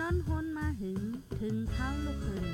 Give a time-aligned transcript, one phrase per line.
[0.00, 1.02] นอนฮนมาหึง
[1.40, 2.46] ถึงเท้าลูกหึง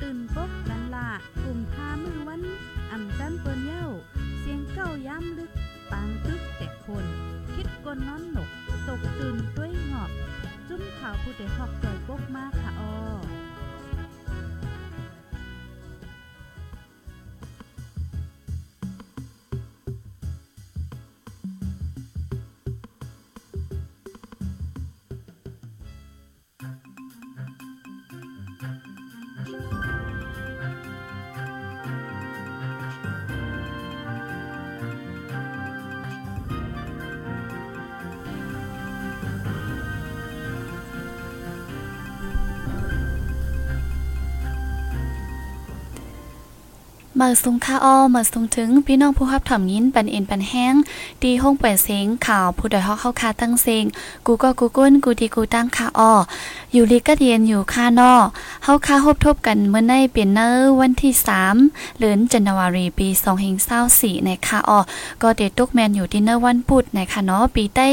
[0.00, 1.08] ตื่นปกกันละ
[1.42, 2.42] กลุ่มพามือวัน
[2.90, 3.86] อ่ำจันเปิ้นเย้า
[4.40, 5.50] เสียงเก้าย้ำลึก
[5.90, 7.04] ปางตึกแต่คน
[7.54, 8.50] คิดกนนอนหนก
[8.88, 10.10] ตกตื่นด้วยหงอบ
[10.68, 13.45] จุ้มข่าวผู้เดหอกใจปกมากค่ะออ
[47.26, 50.74] มาสุงค่าอ้อมาสุงถึงพี่น้องผู้รับถ่อมยินปันเอ็นปันแห้ง
[51.22, 53.84] ดีห้องเปิดเสงข่าวผู้ดอยฮอกเข้าคาตั้งเสง
[54.26, 56.12] กูก็กูก้นกูดีกูตั้งค่าอ้อ
[56.72, 58.12] อยู่ลีก็เรียนอยู่ค่านอ
[58.64, 61.12] เฮาค่าฮบทบกันเมื่อในเปลี่ยนเนอร์วันที่
[61.56, 63.08] 3เดือนจันวารีปี
[63.66, 64.78] 2524ในค่าอ้อ
[65.22, 67.86] ก็เดตุกแมนอยู่ดินเนอร์วันพุธในค่ะเนาะปีใต้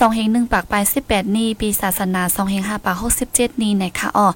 [0.00, 2.22] 2.1ปากปลาย18 นี้ปีศาสนา
[2.54, 2.96] 2.5ปาก
[3.28, 4.28] 67 นี้ในค่ะอ้อ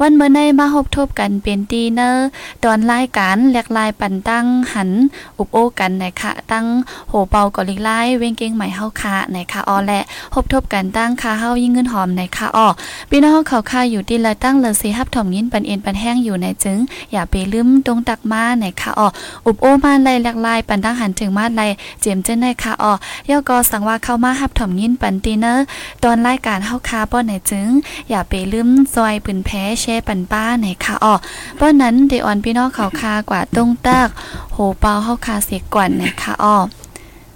[0.00, 2.26] วันเมื่อในมาฮบทบกันเป็นดีเนอร์
[2.64, 4.90] ตอนรายการแลกลายปันตั้งหัน
[5.38, 6.66] อุบโอกันนะคะตั้ง
[7.08, 10.00] โหเปากอลิไล่เวงเก่งใหม่เฮาคานะคะออและ
[10.32, 12.68] พบทบกันตั้งคาเฮายิ่งเงินหอมนะคะออ
[13.10, 16.78] พี่น้องเขาคาอยู่ที่ละตั้งเลยสิฮับถ่อมยินปันเอ็นปันแห้งอยู่ในจึง
[17.12, 19.08] อย่าไปลืมตรงตักมานะคะออ
[19.46, 21.62] อุบโอมาไลหลากลายปันตั้งหันถึงมาไล
[22.00, 25.64] เจียมเจ้นนะคะออย่อกอสั่งว่าเข้ามาฮับถ่อมยินปันตีเนอร์
[26.02, 27.68] ตอนรายการเฮาคาป้อนในจึง
[28.10, 31.14] อย่าไปลืมซอยปืนแพ้แช่ปันป้าในคะออ
[31.60, 34.08] ป้อนนั้นเดออนพี่น้องเขาคากว่าตรงตาก
[34.52, 36.56] โหเปาเฮาคาเสียก่อนนะคะอ้อ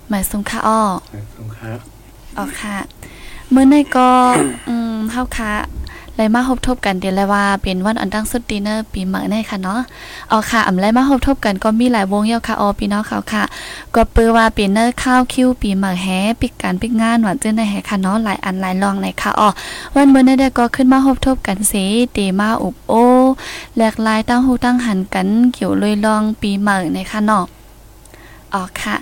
[0.09, 0.83] หมายสงค่ะอ้อ
[1.37, 1.73] สงค่ะ
[2.39, 2.77] อ๋อค่ะ
[3.51, 4.11] เมื่อในก็
[4.69, 5.51] อืมเฮาคา
[6.17, 9.81] เลยมาพบทบกันเดี๋ยวเลยว่าเป็นวันอันตั้งสุดดีเนอร์ปีใหม่ในค่ะเนาะ
[10.29, 13.43] เอาค่ะอำไลมาพบทบกันก็มีหลายวงเยาค่ะออพี่น้องเขาค่ะ
[13.95, 16.07] ก็เปือว่าเปลี่ยนเนอร์ข้าวคิวปีใหม่แฮ
[16.41, 19.49] ปิกการปิกงานหวานเจ้าในแฮค่ะเนาะหลายอันหลายลองในค่ะอ๋อ
[19.95, 22.93] วันเมื่อในก็ขึ้นมาพบทบกันสิเตมาอุบโอ
[23.75, 27.45] แหลกลายตั้งหูตั้งหันกันเกี่ยวเลยลองปีใหม่ในค่ะเนาะ
[28.55, 28.95] อ๋อค่ะ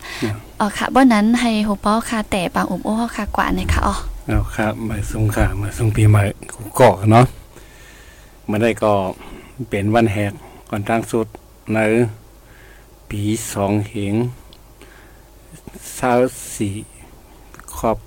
[0.60, 3.94] อ๋อค่ะบ่นั้นให้โฮป้อค่ะแต่ปางอุบโอค่ะกว่าในค่ะอ๋อ
[4.28, 6.22] เอาครับมาส่งค่ะมาส่งปีใหม่
[6.78, 7.26] ก็เนาะ
[8.48, 8.92] มาได้ก็
[9.70, 10.32] เป็นวันแหก
[10.70, 11.26] ก่อนตั้งสุด
[11.74, 11.78] ใน
[13.10, 14.14] ปีสองเหง
[15.94, 16.12] เศร้า
[16.54, 16.74] สี่
[17.76, 17.98] ขอบ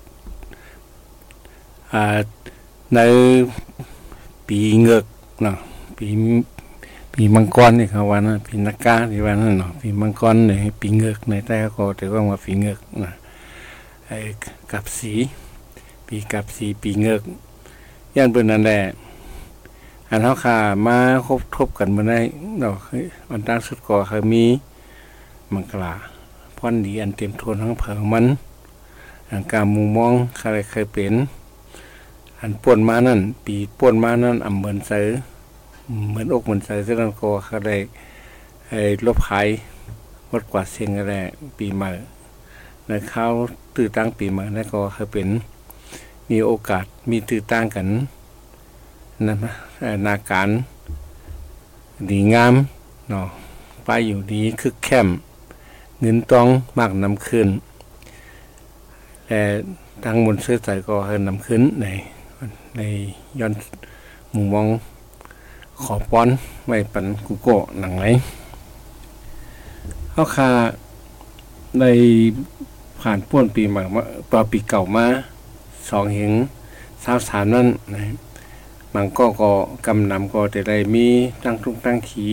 [1.92, 2.04] อ่า
[2.94, 3.00] ใน
[4.48, 5.04] ปีเงือก
[5.42, 5.56] เนาะ
[5.98, 6.06] ปี
[7.14, 13.12] ปีมังกรนี่ครับวันนั้นปีนักกาที่วันนั้นเนาะปีมังกรเนี่ยปีเงือกในแต่ก็แต่ว่ามาปีเงือกนะ
[14.06, 14.18] ไอ้
[14.72, 15.14] กับสี
[16.08, 17.22] ปีกับสีปีเงือก
[18.16, 18.80] ย่านเปิ้นนั่นแหละ
[20.08, 20.96] อันเฮาค่ามา
[21.26, 22.20] ครบทบกันบ่ได้
[22.62, 22.78] ดอก
[23.30, 24.44] วันตั้งสุดก็คือมี
[25.52, 25.94] มังกลา
[26.56, 28.26] พรดีอันเต็มทนทั้งเผิงมัน
[29.30, 31.14] อันการมุมมองใครเคยเป็น
[32.40, 35.06] อันป่วนมานั่น ปีป่วนมานั่นอำเหมือนเสือ
[36.08, 37.06] เหมือนอกเหมือนเสือซึ่งก็
[37.46, 37.76] เขาได้
[38.68, 39.48] ไอ้ลบหาย
[40.28, 41.14] หมดกว่าเสียงอะไร
[41.58, 41.90] ปีใหม่
[42.86, 43.32] ในข้าว
[43.76, 45.28] ตื่นตั้งปีใหม่นั่นก็เคยเป็น
[46.30, 47.86] มีโอกาสมีตื่นตั้งกัน
[49.26, 49.34] นะ
[50.06, 50.48] นาการ
[52.10, 52.54] ดีงาม
[53.08, 53.26] เนาะ
[53.84, 55.08] ไปอยู่ดีคึกแคม
[56.00, 56.46] เงินต้อง
[56.78, 57.48] มากนำขึ้น
[59.26, 59.40] แต่
[60.04, 61.86] ทางบนเสื้อใจก็เฮินนำขึ้นใน
[62.76, 62.80] ใน
[63.40, 63.52] ย้อน
[64.34, 64.66] มุมมอง
[65.82, 66.28] ขอป้อน
[66.66, 68.04] ไว้ปันกุโกะหนังไหน
[70.10, 70.48] เขาคา
[71.80, 71.84] ใน
[73.00, 75.06] ผ่านป้วนปีใหม่มาปีเก่ามา
[75.90, 76.32] สองเหง
[77.04, 78.04] สาวสามนั่นนะ
[78.94, 79.50] มันก็ก็
[79.86, 81.06] กำนำก็แต่ใดมี
[81.44, 82.26] ตั้งทุกตั้งขี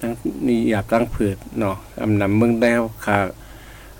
[0.00, 0.12] ตั้ง
[0.46, 3.16] นี่หยาบตั้งเผืดเนาะกำนำเมืองแล้วค่ะ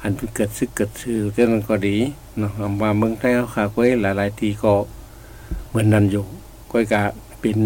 [0.03, 1.97] อันเกิดซึกเกิดชื่อเรื่องนั้นก็ดี
[2.39, 4.73] เนาะมาเมืองแล้วค่ะก้อยหลายๆทีก็
[5.69, 6.25] เหมือนนั้นอยู่
[6.71, 7.01] ก้อยกะ
[7.41, 7.59] เป็น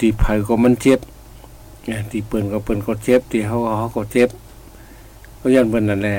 [0.00, 1.00] ตีไผ่ก็มันเจ็บ
[2.12, 4.28] ตีเปิ่นก็เปิ่นก็เจ็บตีเขาเขาก็เจ็บ
[5.40, 6.18] ก็ยันเปิ่นนั่นแหละ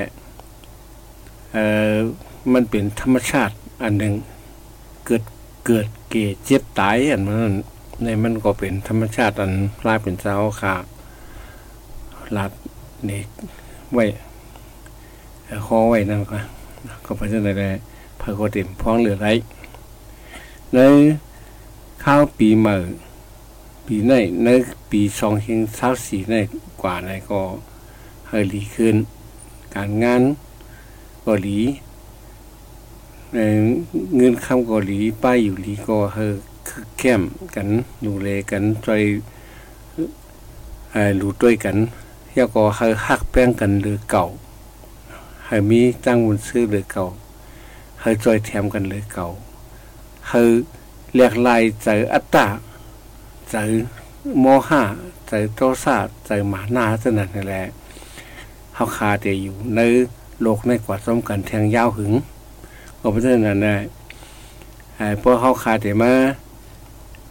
[1.54, 1.63] เอ่
[1.94, 1.95] อ
[2.54, 4.14] มันเป็นธรรมชาติอันหนึ่ง
[5.06, 5.24] เกิด
[5.66, 6.16] เกิดเก
[6.46, 7.54] เจ็บตายอันนั้น
[8.04, 10.76] ในมันก็เป็นธรรมชาติอันพลายเป็นเจ้าค่ะ
[12.32, 12.52] หลัด
[13.06, 13.28] เด็ก
[13.94, 14.06] ไว้
[15.66, 16.38] คอไว้นั่นก็
[17.06, 17.70] ก็ไปที่ไหนได้
[18.20, 19.28] พระโกเต็มพ้องเหลือไร
[20.74, 20.80] ใน
[22.04, 22.76] ข้าวปีใหม่
[23.86, 24.50] ปีในใน
[24.92, 26.36] ปีสองเฮงข้าสีใน
[26.82, 27.42] กว่าในก็
[28.28, 28.96] เฮลีขึ้น
[29.76, 30.22] การงาน
[31.26, 31.60] ก็หลี
[34.16, 36.18] เงินคำเกาหลีป้ายอยู่หลีก็เฮ
[36.68, 37.22] คือแก้ม
[37.56, 37.68] กัน
[38.06, 38.88] ดูแลกันใจ
[40.92, 41.78] เอ่อรู้ด้วยกัน
[42.34, 44.26] แล้วก็ให้ฮักแป้งกันหรือเก่า
[45.46, 47.06] ให้มีตั้งบุญซื้อหรือเก่า
[48.02, 49.28] ให้จอยแถมกันหรือเก่า
[50.30, 50.42] ให้
[51.16, 52.48] เรียกลายใจอัตตา
[53.50, 53.56] ใจ
[54.40, 54.84] โมหะ
[55.28, 57.64] ใจโทสะใจหมาหน้าสนั่นนั่แหละ
[58.76, 59.80] เฮาคาแต่อยู่ใน
[60.42, 62.14] โลกในกว่าซ้มกันแทงยาวหึง
[63.00, 63.76] ก็เพราะฉะนั้นนะ
[64.96, 66.12] ไอ้พวกเฮาคาแต่มา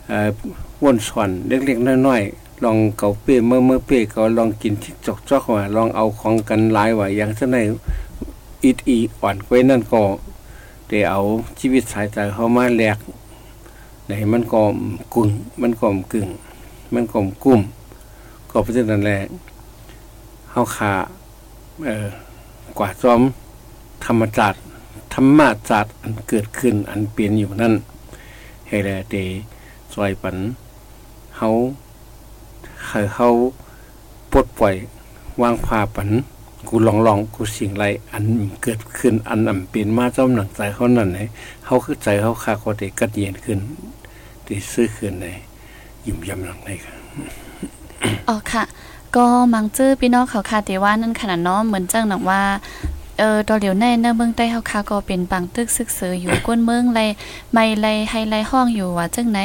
[0.09, 7.59] เอ่นสอนเล็กๆน้อยๆลองเกาเป้เมื่อเมื่อเป้ก็ลองกินทิกจอกจอกว่าลองเอาของกันหลายว่าอย่างเช่นใน
[8.65, 10.03] อิดอีอ่อนไว้นั่นก็
[10.89, 11.21] ได้เอา
[11.59, 12.99] ชีวิตสายใจเข้ามาแลก
[14.07, 14.61] ไหนมันก็
[15.15, 15.29] กุ่ง
[15.61, 16.29] มันก็กึ่ง
[16.95, 17.61] มันก็กุ้ม
[18.51, 19.19] ก็เพราะฉะนั้นแหละ
[20.51, 20.93] เฮาขา
[21.85, 22.07] เอ่อ
[22.79, 23.21] กว่าซ้อม
[24.05, 24.55] ธรรมจัด
[25.13, 27.75] ธรรมจัดอันเกิดขึ้นอันเปลี่ยนอยู่นั่น
[28.69, 29.15] ให้แลเต
[29.95, 30.37] ซอยปัน
[31.37, 31.49] เฮา
[32.87, 33.29] ให้เฮา
[34.33, 34.75] ปลดปล่อย
[35.43, 36.11] วางพาปัน
[36.69, 38.25] กูลองลองกูสิ่งไรอัน
[38.63, 41.19] เกิดขึ้นอันอำเป็นมาเจ้าหนังใจเขานั่นไหน
[41.65, 43.59] เขาคือใจเขาคาเขาได้กัดเย็นขึ้น
[44.45, 45.27] ได้ซื้อขึ้นใน
[46.05, 46.97] ยิ้มยำหลังในครับ
[48.29, 48.65] อ๋อค่ะ
[49.17, 52.43] ก็มังจื้อพี่น้องเขาคาเตว่านั่นขนาดเนาะเหมือนจังหนังว่า
[53.19, 57.01] เออตอนเหลียวในเนื้อเมืองใต้เฮาคาก็เป็นปังตึกซึกซืออยู่ก้นเมืองไร
[57.53, 59.41] ไม่ไรให้ไรห้องอยู่ว่าจังไหน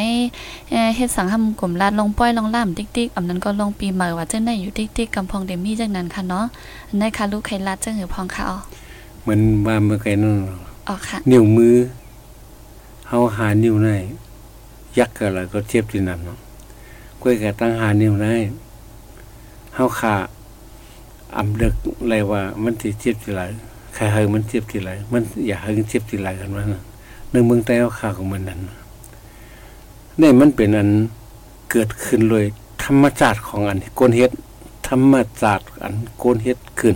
[0.69, 6.45] เออเฮ็ดสังหำกลุ่มลาดลงป้อยลงล่ามติ๊กๆอำนั้นก็ลงปีใหม่ว่าจังไหนอยู่ติ๊กๆกำพองเดมี่จังนั้นค่ะเนาะ
[6.87, 8.57] อันนั้นค่ะลูกไข่ลาดจังหือพองค่ะอ๋อ
[9.21, 10.35] เหมือนว่าเมื่อไงนั่น
[10.87, 11.75] อ๋อค่ะนิ้วมือ
[13.07, 13.89] เฮาหานิ้วใน
[14.99, 16.37] ยักษ์อะไรก็เจ็บที่นั่นเนาะ
[17.21, 18.27] ก้อยกตั้งหานิ้วใน
[19.75, 20.15] เฮาขา
[21.37, 23.41] อำเลิกอะไรว่า มันสิเจ็บที่ไหล
[23.93, 26.83] ใครเฮามันเจ็บที่ไหลมันอย่าให้เจ็บที่ไหลกันว่านั่น
[27.31, 28.59] ในเมืองใต้เฮาขาของมันนั่น
[30.21, 30.89] นี่มันเป็นอัน
[31.71, 32.45] เกิดขึ้นเลย
[32.83, 34.31] ธรรมชาติของอันโกนเฮ็ด
[34.87, 36.95] ธรรมชาติอันโกนเฮ็ดขึ้น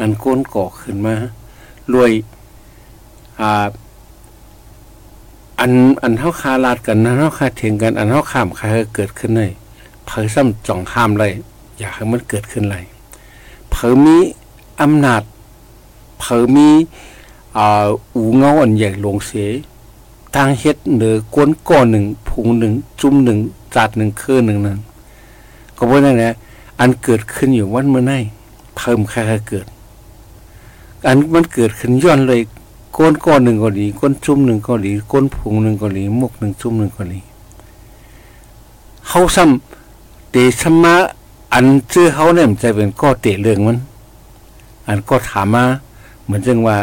[0.00, 1.14] อันโกนก่อขึ้นมา
[1.92, 2.12] รวย
[3.40, 3.66] อ่า
[5.60, 5.72] อัน
[6.02, 9.50] อันเท่าคาลาดกันนะเท่าคาเถียงกัน อันเท่าข้ามใครเกิดขึ้นเลย
[10.06, 11.32] เผยซ้ำจ่องห้ามเลย
[11.78, 12.84] อยากให้มันเกิดขึ้นเลย
[13.74, 14.16] เผยมี
[14.80, 15.22] อำนาจ
[16.20, 16.68] เผยมี
[17.56, 19.48] อ่าอูเงาอันใหญ่ลงเสีย
[20.34, 23.38] ทางเฮ็ดเหนือกวนก้อนหนึ่งพุงหนึ่งจุ่มหนึ่ง
[23.74, 24.78] จัดหนึ่งคือหนึ่งนั้น
[25.76, 26.32] ก็เพราะนั่นแหละ
[26.80, 28.18] อันเกิดขึ้นอยู่วันเมื่อไหร่
[28.76, 29.18] เพิ่มใคร
[29.48, 29.66] เกิด
[31.06, 32.40] อันมันเกิดขึ้นย้อนเลย
[32.96, 37.20] ก้นก้อนหนึ่งก็ดีก้นจุ่มหนึ่งก็ดีก้นผงหนึ่งก็ดีมุกหนึ่งจุ่มหนึ่งก็ดี
[39.08, 40.96] เขาซ้ำเตสมะ
[41.54, 43.78] อันชื่อเขาเนี่ยมันจะเป็นก็เตะเรื่องมัน
[44.88, 45.64] อันก็ถามมา
[46.24, 46.76] เหมือนจังว่า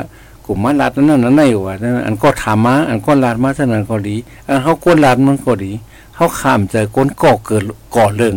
[0.46, 4.16] กลุ่มมาลาดนั่นนั่นไหนวะนั่นอันก็ถามมา อันก็ลาดมาเท่านั้นก็ดี
[4.48, 5.72] อันเขาก้นลาดมันก็ดี
[6.16, 7.64] เขาข้ามใจก้นก่อเกิด
[7.96, 8.36] ก่อเรื่อง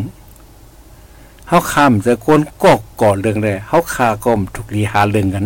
[1.46, 5.44] เขาข้ามใจก้นก่อก่อเรื่องเลยเขาคาก็มถูกลีหาเรื่องกัน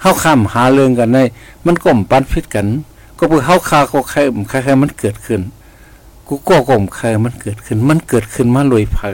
[0.00, 1.22] เฮาข้ามหาเรื่องกันได้
[1.66, 2.66] มันก่มปันพิษกัน
[3.18, 4.18] ก็เพื่อเฮาคาก็ใคร
[4.48, 5.40] ใครมันเกิดขึ้น
[6.26, 9.12] กูก็ก่มใครมันเกิดขึ้น มันเกิดขึ้นมาลอยพาย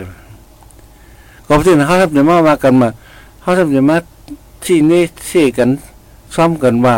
[1.47, 2.89] ก็เพราะฉะนั้นเฮาทำเนี่ยมาว่ากันมา
[3.43, 3.97] เฮาทำเนี่ยมา
[4.65, 5.69] ที่นี่เสียกัน
[6.35, 6.97] ซ้อมกันว่า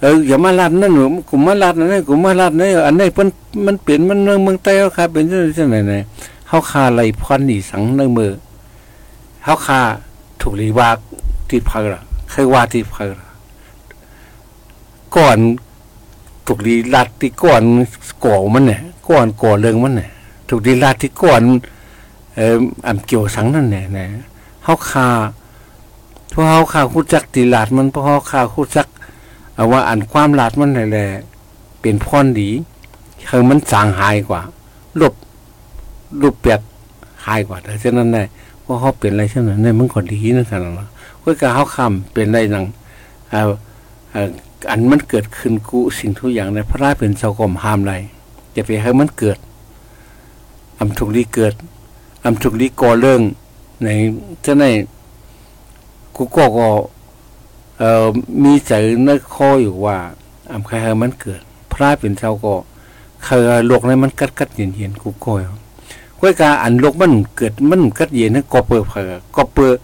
[0.00, 3.28] เอออย่ามาลาดนั่นหนูกูมาลาดนั่นกูมมาลาดนั่นอันนี้เพิ่น
[3.66, 5.94] มันเปลี่ยนมันเมืองเมืองใต้เฮาคาเป็นจังซั่นไหน
[6.48, 8.32] เฮาคาไหลพรนี่สังในมือ
[9.44, 9.80] เฮาคา
[10.40, 10.98] ถูกลีวาก
[11.48, 13.04] ที่พายละเคยว่าที่เพอ
[15.16, 15.38] ก่อน
[16.46, 17.62] ถูกดีลัดที่ก่อน
[18.24, 20.08] ก่อมันเนี่ยก่อนก่อเรื่องมันเนี่ย
[20.48, 21.42] ถูกดีลัดที่ก่อน
[22.34, 24.06] เอออ่ำเกี่ยวสังนั่นเนี่ยนะ
[24.64, 25.08] เฮาคา
[26.32, 28.86] พราะเฮาคาคู้จักตีลาดมันเพราะเฮาคาคู้จัก
[29.54, 31.06] เอาว่าอันความลาดมันนี่แหละ
[31.80, 32.50] เป็นพรดี
[33.28, 34.42] คือมันจางหายกว่า
[35.00, 35.14] ลบ
[36.20, 36.60] รูปเปียก
[37.26, 38.22] หายกว่าแต่เช่นนั้นได้
[38.62, 40.88] เพราะเขาเปลี่ยนอะไรเช่นนั้นเนี่ยมันก็ดีนะครับเนาะ
[41.20, 42.64] เพื่อการเขาคำเป็นได้นัง
[43.30, 43.42] เอา
[44.70, 47.94] อันมันเกิดขึ้นกูสิ่งทุกอย่างในพระราชเป็นเจ้ากรมห้ามไร
[48.56, 49.38] จะไปให้มันเกิด
[50.78, 51.54] อำทุกลีเกิด
[52.24, 53.20] อำทุกลีก่อเรื่อง
[53.84, 53.88] ใน
[54.42, 54.64] เจ้าใน
[56.16, 56.68] กูก็ก็
[57.78, 58.06] เอ่อ
[58.42, 58.72] มีใจ
[59.04, 59.96] ในข้ออยู่ว่า
[60.52, 61.40] อำใครมันเกิด
[61.72, 62.54] พระเป็นเจ้าก็
[63.24, 65.32] เคยโลกนั้นมันกัดกัดเย็นเย็นกูก็
[66.20, 69.04] ก้อยกาอันโลกมันเกิดมันกัดเย็นนั่นก็เปิดเผย
[69.36, 69.76] ก็เปิด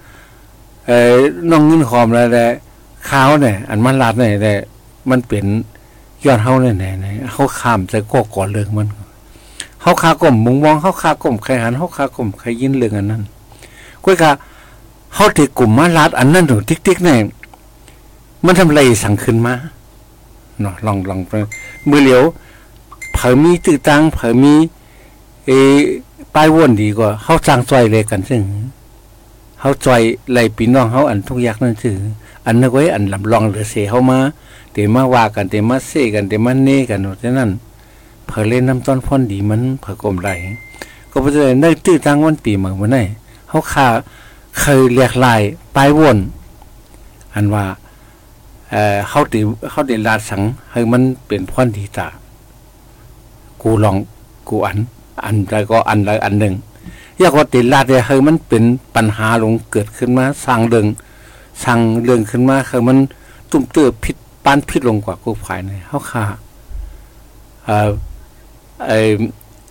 [0.87, 1.15] เอ่อ
[1.51, 2.45] น้องเงินหอมอะไรแต่
[3.09, 4.53] ข้าวเนี่ยอันมันลาดเนี่ยแต่
[5.11, 5.45] มันเป็น
[6.25, 8.89] ยอดเฮาเนี่ยไหนๆเขาข้ามจะก็ก่อนเรื่องมัน
[9.81, 13.23] เขาคากลมมุงมองเขาคากลมใครหันเขาคากลมใครยินเรื่องอันนั้น
[14.05, 14.31] ก้อยกา
[15.15, 17.19] เขาถือกลุ่มมาลาดอันนั้นหนูติ๊กๆเนี่ย
[18.45, 19.55] มันทำไรสั่งขึ้นมา
[20.61, 21.33] เนาะลองลองไป
[21.89, 22.23] มือเหลียว
[23.13, 24.55] เผอมีตื้อตังเผอมี
[25.47, 25.51] เอ
[26.35, 28.43] ป้ายวนดีกว่าเฮาสร้างซอยเลยกันซึ่ง
[29.61, 31.97] เฮาจอยไหลพี่น้องเฮาอันทุกอยากนั่นซื่อ
[32.47, 34.19] อันนั้นไว้อันลำลองเหลือเสเฮามา
[34.73, 37.51] เตมาว่ากันเตมาเซกันเตมาเนกันฉะนั้น
[38.29, 40.31] เผอเล่นน้ำต้นพ่นดีมันเผอกลมไหล
[41.11, 43.03] ก็บ่ได้ได้ตื้อตั้งวันปีเมือบ่ได้
[43.49, 43.87] เฮาค่า
[44.59, 45.41] เคยเรียกลาย
[45.75, 46.19] ป้ายวน
[47.35, 47.65] อันว่า
[48.71, 50.43] เอ่อเฮาติเฮาได้ลาดสัง
[50.73, 52.09] ให้มันเป็นพ่นดีตา
[53.63, 53.97] กูลอง
[54.49, 54.79] กูอัน
[55.25, 56.55] อันใดก็อันใดอันหนึ่ง
[57.19, 60.87] อยากว่าติลาดเนี่ยคือมันเป็นปัญหาลงเกิดขึ้นมาสร้างเรื่อง
[61.65, 62.99] สร้างเรื่องขึ้นมาคือมัน
[63.51, 66.25] ตุ้มเตื้อผิดปานผิดลงกว่ากูภายในเฮาค่า
[67.65, 67.91] เอ่อ
[68.87, 69.13] เออ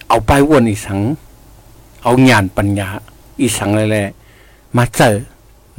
[0.08, 1.00] เอาไปวนอีสัง
[2.04, 2.88] เอาญาณปัญญา
[3.42, 4.10] อีสังอะไรแหละ
[4.78, 5.16] มาเจอ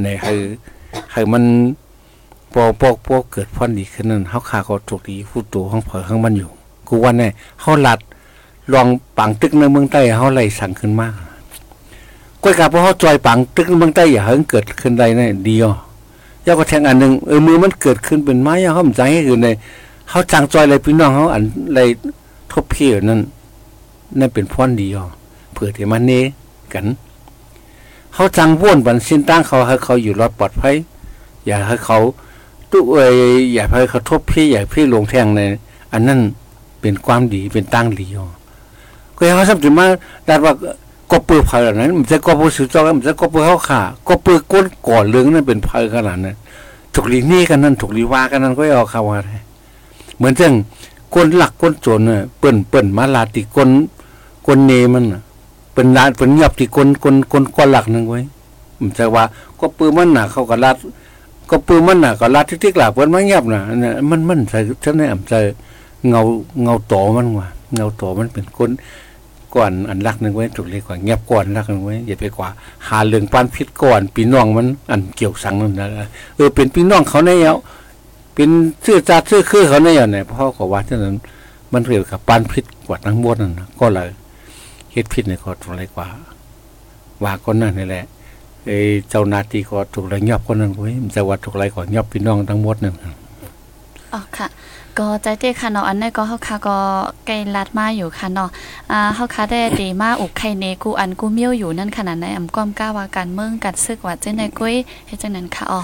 [0.02, 0.42] เนี่ยคือ
[1.12, 1.44] คือมัน
[2.52, 6.50] พอพอพอเกิดพอนดีขึ้นนั้นเฮาค่าก็ถูกดีผู้ตัวของเผอข้างมันอยู่
[6.88, 7.30] กูว่าเนี่ย
[7.60, 7.98] เฮาหลัด
[8.72, 8.86] ลอง
[9.18, 11.12] ปังตึกในเมืองใต้เฮาไล่สั่งขึ้นมาก
[12.42, 15.76] ก้อยกาเพราะเฮาจอยปังตึกในเมืองใต้อย่าเฮิงเกิดขึ้นได้แน่ดีอะ
[16.46, 19.48] ยาก็แทงอันหนึ่งเออมือมันเกิดขึ้นเป็นไม้เฮาใจให้คือใน
[20.10, 21.42] เฮาจังจอยเลยพี่น้องเฮาอัน
[21.74, 21.78] ไร
[22.52, 23.20] ทบเพียนั่น
[24.18, 25.10] นั่นเป็นพรดีอะ
[25.52, 26.12] เพื่อที่มันเน
[26.74, 26.86] กัน
[28.14, 30.74] เฮาจังว่นบันสิ้นตั้งเขาให้เขาอยู่รอดปลอดภัย
[31.46, 31.98] อย่าให้เขา
[32.70, 33.14] ตู้เอย
[33.54, 35.40] อย่าให้เขาทบเพียอย่าพี่ลงแทงใน
[35.92, 36.20] อันนั้น
[36.80, 38.32] เป็นความดีเป็นตั้งดีอะ
[39.16, 39.86] ก็ยังสัมผัสมา
[40.28, 40.52] ดัดว่า
[41.10, 46.36] ก็เปื้อภัยเหล่านั้นมันจะก็ผู้สืบจอมันจะก็เปื้อเขาขาก็เปื้อก้นก่อนเรื่องนั้นเป็นภัยขนาดนั้น
[46.94, 49.18] ถูกลีนี่กันนั่นถูกลีว่ากันนั่นก็เอาข่าวว่า
[50.16, 50.52] เหมือนเช่น
[51.14, 53.70] ก้นหลักก้นโจรเนี่ยเปิ้นเปิ้นมาลาติก้น
[54.46, 55.04] ก้นเนมัน
[55.74, 58.20] เป็นลาเป็นยับที่ก้นก้นก้นก้อนหลักนึงไว้
[58.80, 59.24] มันจะว่า
[59.60, 60.76] ก็ปื้อมันหนาเขาก็ลาด
[61.50, 63.60] ก็ปื้อมันหนาก็ลาดที่ที่หลับเปิ้นมันยับน่ะ
[64.10, 65.38] มันมันใส่ฉันเนี่ยมันจะ
[66.08, 66.20] เงา
[66.62, 68.70] เงาต่อมันว่าเงาต่อมันเป็นก้น
[69.54, 72.48] ก่อนอันรักหนึ่งไว้ถูกเรียกว่าเงียบก่อนรักหนึ่งไว้อย่าไปกว่า
[72.88, 77.56] หาเรื่องปานพิษก่อนพี่น้องมันอันเกี่ยวสังนั่นนะเออเป็นพี่น้องเขาในเอา
[78.40, 78.52] เป็น
[78.82, 81.16] เสื้อจัดเสื้อคือเขาในเอาเนี่ยพ่อก็ว่าเท่านั้น
[81.72, 84.08] มันเกี่ยวกับปานพิษกว่าทั้งหมดนั่นนะก็เลย
[84.92, 86.06] เฮ็ดพิษในก็ถูกเลยกว่า
[87.22, 88.04] ว่าคนนั้นนี่แหละ
[88.66, 88.70] เอ
[89.08, 92.94] เจ้านาทีก็ถูกเลยอบคนนั้นไว้มันจะว่าถูกไรก่อนยอบพี่น้องทั้งหมดนั่น
[94.12, 94.46] อ๋อค่ะ
[94.98, 96.76] ก็ใจเต้ค่ะเนาะอันนี้ก็เฮาค่ะก็
[97.26, 98.50] ไกลลัดมาอยู่ค่ะเนาะ
[98.90, 104.74] อ่าเฮาค่ะได้ดีมาอุกไข่เนกูอันกูเมียวอยู่นั่นขนาดไหนอำก้อมก้าว่าการเมืองกัดซึกว่าเจังได๋กุ้ย
[105.06, 105.80] เฮ็ดจังนั้นค่ะอ๋อ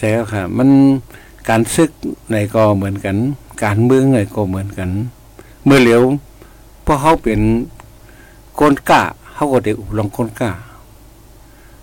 [0.00, 0.70] ใช่แล้วค่ะ มัน
[1.48, 1.90] การซึก
[2.30, 3.16] ในก็เหมือนกัน
[3.64, 4.90] การเมืองในก็เหมือนกัน
[5.64, 6.02] เมื่อเหลียว
[6.82, 7.40] เพราะเขาเป็น
[8.60, 9.02] คนกล้า
[9.34, 10.50] เขาก็ได้อุบลองคนกล้า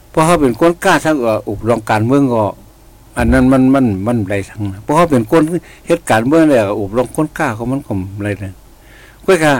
[0.09, 2.43] เพราะเขาเป็นคนกล้าทั้งก็อุบลองการเมืองก็
[3.17, 5.43] อันนั้นมันมันมันไรทั้งนั้นเพราะเขาเป็นคน
[5.88, 7.93] เหตุการณ์เมืองเนี่ยอุบลองคนกล้าเขามันก็
[8.24, 8.53] ไรเนี่ย
[9.25, 9.53] ก็ค่ะ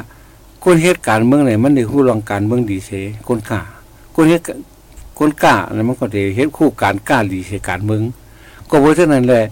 [0.64, 2.92] คนเหตุการณ์เมืองไหนมันได้คู่รองการเมืองดีเส
[3.28, 3.62] คนกล้า
[4.16, 4.44] คนเหตุ
[5.20, 8.02] คนกล้าเนี่ยมันก็ได้เฮ็ดคู่การกล้าดีเสการเมือง
[8.70, 9.44] ก็เพราะฉะนั้นแหละ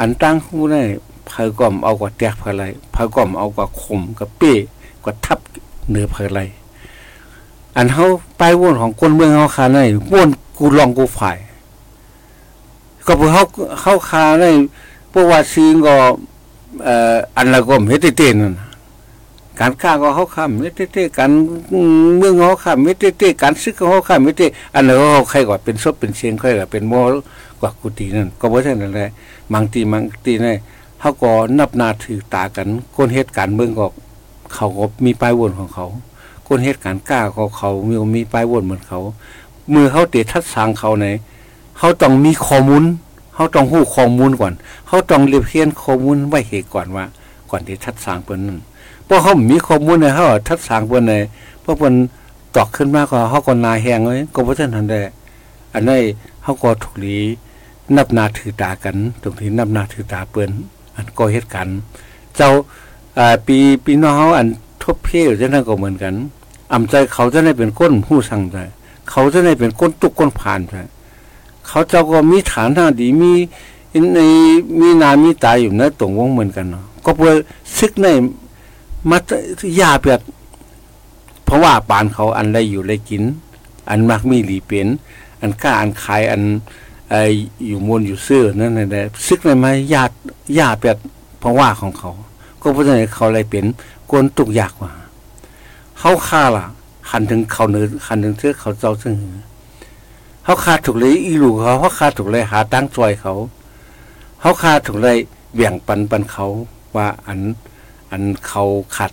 [0.00, 0.82] อันตั้งคู่ได้
[1.26, 4.52] เผยก่อมเอากว่าแตกเผยไรเผยก่อมเอากว่าข่มกับเป้
[5.04, 5.38] กว่าทับ
[5.88, 6.40] เหนือเผยไร
[7.76, 8.06] อันเฮา
[8.38, 9.78] ไปว่นของคนเมืองเฮาคาใน
[10.12, 10.28] ว่น
[10.58, 11.38] กูลองกูฝ่าย
[13.06, 13.42] ก็เพราะเฮา
[13.80, 14.44] เฮาคาใน
[15.12, 15.94] พราะว่าซีงก็
[16.84, 18.54] เอ่ออันละก็เฮ็ดเตนนั่น
[19.60, 21.30] การค้าก็เฮาค้าเฮ็ดเตการ
[22.18, 26.94] เมืองเฮาค้าเฮ็ดเตการซึกเฮาค้าเฮ็ดเต้อันนั้นเฮาใครก็เป็นศพเป็นเสียงใครก็เป็นโม
[27.60, 29.10] กว่ากุฏินั่นก็บ่ใช่นั่นแหละ
[29.54, 30.56] บางทีบางทีเนี่ย
[31.00, 33.86] เฮาก็นับนาถือตากันคนเหตุการณ์เมืองก็
[34.54, 35.86] เขาก็มีป้ายวนของเขา
[36.48, 39.00] คนเหตุการณ์กล้าของเขามีมีป้ายวนเหมือนเขา
[39.74, 41.06] มือเขาเตะทัดสางเขาใน
[41.78, 42.84] เขาต้องมีข้อมูล
[43.34, 44.52] เขาต้องรู้ข้อมูลก่อน
[44.86, 47.04] เขาต้องเรียบเรียนข้อมูลไว้เหตุก่อนว่า
[47.50, 48.58] ก่อนที่ทัดสางเพิ่นนั่น
[49.04, 51.14] เพราะเขามีข้อมูลในเขาทัดสางเพิ่นใน
[51.62, 51.94] เพราะเพิ่น
[52.56, 54.98] ตอกขึ้นมาก็เขาก็นาแหงเลยก็บ่ทันทันได้
[55.74, 56.00] อันนี้
[56.44, 57.18] เขาก็ถูกหลี
[57.96, 60.50] นับนาถือตากันตรงที่นับนาถือตาเปิ้น
[60.96, 61.68] อันก็เฮ็ดกัน
[62.36, 62.48] เจ้า
[63.18, 64.46] อ่าปีปีน้องเฮาอัน
[64.82, 66.14] ทบเพลจังนั้นก็เหมือนกัน
[66.72, 68.56] อำใจเขาจะได้เป็นก้นผู้สั่งใจ
[69.10, 70.74] เขาจะได้เป็นก้นตุกก้นผ่านใจ
[71.66, 73.32] เขาเจ้าก็มีฐานทางดีมี
[74.14, 74.18] ใน
[74.80, 77.32] มีนามีตาอยู่ในตรงวงเหมือนกันเนาะก็เพื่อ
[77.78, 78.06] ซึกใน
[79.10, 79.30] มัต
[79.80, 80.20] ยาเปียด
[81.44, 83.22] เพราะว่าปานเขาอันได้อยู่ได้กิน
[83.90, 84.88] อันมักมีหลีเป็น
[85.44, 86.42] อันกล้าอันขายอัน
[87.10, 87.14] ไอ
[87.66, 90.14] อยู่มนอยู่เสื้อนั่นแหละซึกในไม้ญาติ
[90.58, 90.98] ญาติเป็ด
[91.40, 92.10] เพราะว่าของเขา
[92.60, 93.64] ก็เพราะฉะนั้นเขาเลยเป็น
[94.10, 94.92] กวนตุกยากว่า
[95.98, 96.64] เขาฆ่าล่ะ
[97.10, 99.14] ขันถึงเขาเนื้อขันถึงเสื้อเขาเจ้าซึ่ง
[100.44, 103.32] เขาฆ่าถูกเลยอีลูเขาเขาฆ่าถูกเลยหาตั้งจอยเขา
[104.40, 105.16] เขาฆ่าถูกเลย
[105.54, 106.46] เบี่ยงปันปันเขา
[106.96, 107.40] ว่าอัน
[108.10, 108.62] อันเขา
[108.96, 109.12] ขัด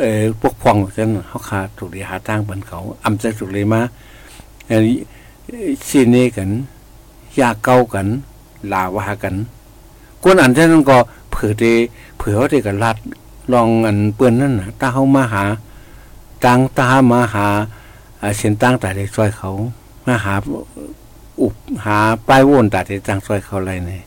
[0.00, 3.80] เออพวกพองจังเขาขาดถูกดีหาทางปิ้นเขาอำใจถูกเลยมา
[4.70, 4.98] อันนี้
[5.88, 6.50] ซีเนกัน
[7.38, 8.06] ยาเก้ากัน
[8.72, 9.34] ลาวากัน
[10.22, 10.98] กวนอันเท่านั้นก็
[11.30, 11.64] เผื่อเด
[12.18, 12.96] เผื่อว่าเดกันลัด
[13.52, 15.44] ลองอันเปื้อนนั่นนะตาเฮามาหา
[16.44, 17.46] ตังตามาหา
[18.36, 19.50] เส้นตั้งแต่ได้ช่วยเขา
[20.06, 20.34] มาหา
[21.40, 24.02] อุบหาป้ายวนแต่ได้จังช่วยเขาอะไรเนี่ย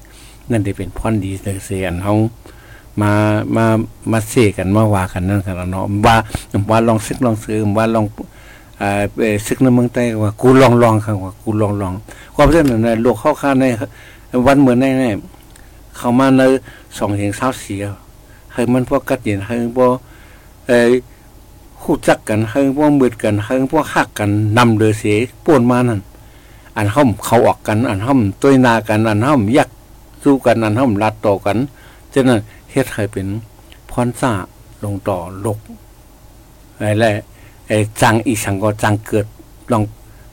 [0.50, 1.32] นั่นได้เป็นพรดี
[1.66, 2.14] เสียนเฮา
[3.02, 3.12] มา
[3.56, 3.66] มา
[4.12, 6.16] มาเสกันมาวากันนั่นกันเนาะว่า
[6.70, 8.06] ว่าลองซึกลองซื้อว่าลอง
[8.82, 8.90] อ่า
[9.46, 11.94] ซึกในเมืองใต้ว่ากูลองลองครับว่ากูลองลอง
[12.36, 13.66] ความเช่นนั้นโลกเข้าข้าใน
[14.46, 15.16] วันเหมือนในเนี่ย
[15.98, 16.42] เขามาใน
[16.98, 17.84] สองเห็นเช้าเสีย
[18.54, 19.92] ให้มันพวกกัดเย็นให้พวก
[20.68, 20.92] เอ่อ
[21.82, 26.02] คู่จักกันให้พวกมืดกันให้พวกหักกันนำเดือเสียป่วนมานั่น
[26.78, 29.70] อันห้อมเขาออกกัน อันห้อมตัวนากันอันห้อมยัก
[30.24, 31.58] สู้กันอันห้อมรัดต่อกัน
[32.14, 32.40] ฉะนั้น
[32.72, 33.28] เฮ็ดให้เป็น
[33.92, 34.32] พรซ่า
[34.84, 35.60] ลงต่อลก
[36.80, 37.06] อะไร
[37.68, 39.26] ไอ้จังอีสังก็จังเกิด
[39.72, 39.84] ลอง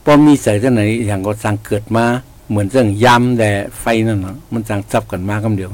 [0.05, 2.05] พอมมีใส่ที่ไหนอย่างก็จังเกิดมา
[2.51, 3.51] เหมือนเรื่องยำแต่
[3.81, 5.71] ไฟนั่นเนาะมันจังจับกันมาคำเดียว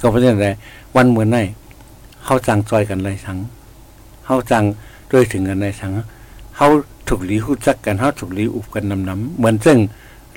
[0.00, 0.38] ก็เพราะฉะนั้น
[0.96, 1.38] วันเหมือนไหน
[2.24, 3.38] เขาจังจอยกันไรสัง
[4.24, 4.64] เขาจัง
[5.12, 5.90] ด้วยถึงกันไรสัง
[6.56, 6.68] เขา
[7.08, 9.78] ถูกหลีหูจักกันเขาถูกหลีอุบกันนำน้ำเหมือนเรื่อง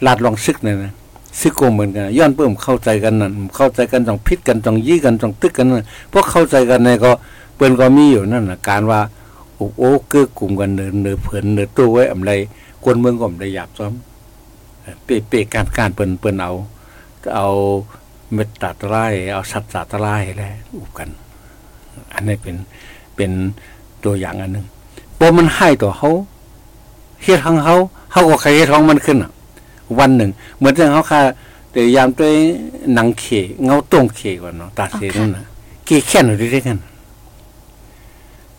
[0.05, 0.93] ลาดลองซึกเนี่ยนะ
[1.39, 7.12] ซึกโกเหมือนกันย้อนเพิ่มเข้าใจกันนั่นเข้าใจกันต้องพิษกันต้องยี่กันต้องตึกกันนั่นพวกเข้าใจกันในก็
[7.55, 9.00] เปิ้นก็มีอยู่นั่นนะการว่า
[9.60, 12.32] โอ้โอ้เกื้อกลุ่มกันเนินเนือเผินเนือตัวไว้อำไร
[12.84, 13.94] กวนเมืองก็อำไรหยาบซ้อม
[15.06, 16.51] เปเปการการเปิ้นเปิ้นเอา
[17.36, 17.48] เอา
[18.34, 21.10] เม็ดตัดไร่เอาสัตว์ตัดไร่แหละอุบกัน
[22.14, 22.55] อันนี้เป็น
[23.16, 23.31] เป็น
[24.03, 24.66] ตัวอย่างอันหนึ่ง
[25.18, 26.10] พอมันให้ตัวเขา
[27.24, 27.75] เฮ็ดของเขา
[28.12, 29.31] เขาก็ใครเฮ็ดของมันขึ้นอะ
[30.00, 31.22] วันหนึ่ง เหมือนที่เขาค่ะ
[31.72, 32.36] แต่ยามด้วย
[32.94, 33.25] หนังเข
[33.64, 35.44] เงาตรงเขก่อนเนาะตาเสียนั่นน่ะ
[35.86, 36.77] เกแค่นอยู่ด้วยกัน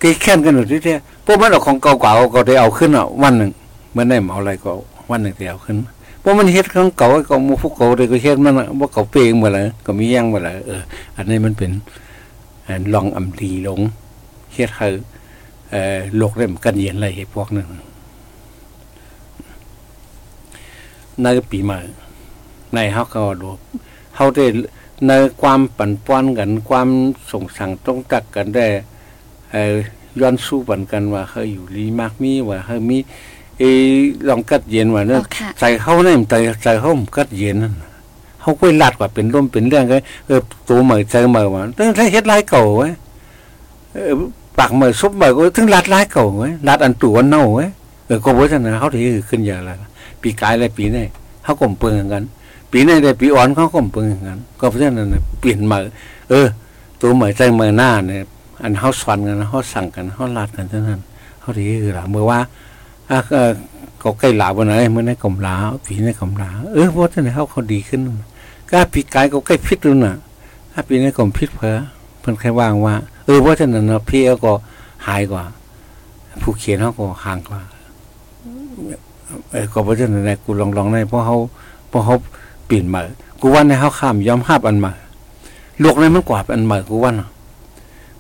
[0.01, 3.51] เกแค่นกันอยู่ด้วยพวกมันเอาของเก่าๆก็ได้เอาขึ้นอะวันหนึ่ง
[3.93, 4.71] เมื่อได้เอาอะไรก็
[5.11, 5.77] วันหนึ่งได้เอาขึ้น
[6.23, 10.83] พราะมันเฮ็ดของเก่าก็มูพวกเก่าได้ก็เฮ็ดมันว่าเก่าเปงมาเลยก็มีย่างมาเลยเออ
[11.17, 11.71] อันนี้มันเป็น
[12.95, 13.81] ลองอำลีลง
[14.55, 14.87] เฮ็ดให้
[15.71, 17.67] เอ่อโลกเริ่มกันเย็นอะไรพวกนั้น
[21.23, 21.79] ในปีใหม่
[22.75, 23.49] ในเฮาก็ดู
[24.17, 24.47] เฮาได้
[25.07, 26.89] ในความปั่นป้อนกันความ
[27.33, 28.67] ส่งสั่งต้องตักกันได้
[30.21, 32.99] ย้อนสู้ปันกันว่าเฮาอยู่ลีมากมีว่าเฮามี
[33.59, 33.63] เอ
[34.29, 35.23] ลองกัดเย็นว่าเนอะ
[35.59, 37.75] ใจเขาเนี่ยใจใจเขากัดเย็นนั่น
[38.41, 42.89] เขาคุยลัดกว่าเป็นร่มเป็นเรื่องก็เออตัวใหม่ใจใหม่ว่าตั้งแต่เฮ็ดลายเก่าไว้
[43.93, 44.13] เออ
[44.59, 47.67] ปากใหม่ซุปใหม่ก็ถึงลัดลายเก่าไว้ลัดอันตัวเน่าไว้
[48.07, 49.71] เออก็บ่ซั่นนะเขาที่ขึ้นอย่างไร
[50.23, 51.05] ปีกายและปีนี้
[51.45, 52.23] เขาก็เปิงกัน
[52.73, 55.09] ปีนี้ได้ปีอ่อนเขาก็เปิงกัน ก็เพราะฉะนั้น
[55.41, 55.79] เปลี่ยนใหม่
[56.31, 56.47] เออ
[57.01, 58.25] ตัวใหม่ใจใหม่หน้าเนี่ย
[58.63, 61.01] อันเขาสอนกันเขาสั่งกันเขาลัดกันเท่านั้น
[61.41, 62.39] เขาที่คือล่ะเมื่อว่า
[63.11, 63.19] อะ
[64.03, 68.01] ก็ใกล้หลาวันไหนเมื่อในกลมลาปีในกลมลาเออเพราะฉะนั้นเขาเขาดีขึ้น
[68.71, 70.17] ก็ปีกายก็ใกล้พิษดูน่ะ
[70.73, 71.79] ถ้าปีในกลมพิษเพอ
[72.21, 72.95] เพิ่นแค่ว่างว่า
[73.25, 74.53] เออเพราะฉะนั้นเนาะพี่ก็
[75.07, 75.45] หายกว่า
[76.43, 77.61] ผู้เขียนเขาก็ห่างกว่า
[79.53, 81.37] เออก็เพราะฉะนั้นกูลองลองได้เพราะเขา
[81.89, 82.15] เพราะเขา
[82.67, 83.01] เปลี่ยนมา
[83.41, 84.93] กูว่าในเขาข้ามยอมห้าอันมา
[85.81, 87.19] โลกในมันกว่าอันม่กูว่าเ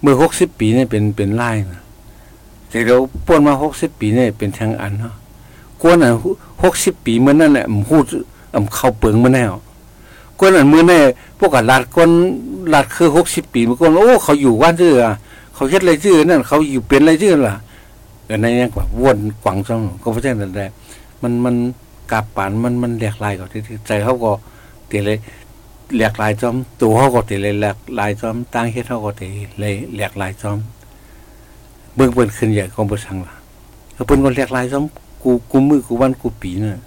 [0.01, 1.83] เมื่อหกสิบปีเนี่ยเป็นเป็นไล่นะ
[2.71, 5.15] แต่เราป้วนมาหกสิบปีเนี่ยเป็นทางอันเนาะ
[5.83, 6.11] กวนอะ
[6.63, 8.05] หกสิบปีเมื่อนั่นแหละมพูด
[8.55, 9.45] อ่ำเข้าเปิงมาแน่
[10.39, 11.01] กวนอันเมื่อนี่
[11.39, 12.11] พวกกันลาดกวน
[12.73, 14.95] ลาดคือหกสิบปีมื่อก่อนโอ้เขาอยู่ว่านชื่อ
[15.55, 17.55] เขาเฮ็ดอะไรชื่อนั่นเขาอยู่เป็นอะไรชื่อล่ะ
[18.27, 20.71] แต่ในนี้กว่าวนกวังจังก็เพราะฉะนั้นแหละ
[21.23, 21.55] มันมัน
[22.11, 24.31] กาบปานมันมันแหลกลายก็ที่ใจเขาก็
[24.89, 25.19] เตเลย
[25.97, 29.23] หลกลายจอมตัวเขาก็เตเลยแหลกลายจอมตั้งเฮ็ดเขาก็เต
[29.59, 30.59] เลยแหลกลายจอม
[31.95, 33.35] เบิ่งเปิ้นขึ้นใหญ่ของบ่สั่งล่ะ
[34.07, 34.85] เปิ้นก็แหลกลายจอม
[35.23, 36.81] กูกูมือกูวันกูปีน่ะ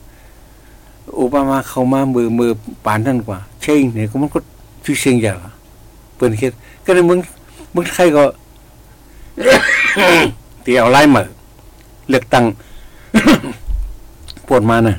[1.14, 2.52] โอบามาเข้ามามือมือ
[2.86, 4.40] ปานนั่นกว่า เช่งเนี่ยก็มันก็
[4.84, 5.52] ชื่อเชียงใหญ่ละ
[6.16, 6.54] เปิ้นเฮ็ด
[6.86, 7.20] ก็ในเมือง
[7.76, 8.24] มืองไทยก็
[10.64, 11.24] เตียวไล่มา
[12.10, 12.46] เลือกตั้ง
[14.48, 14.96] ปวดมาน่ะ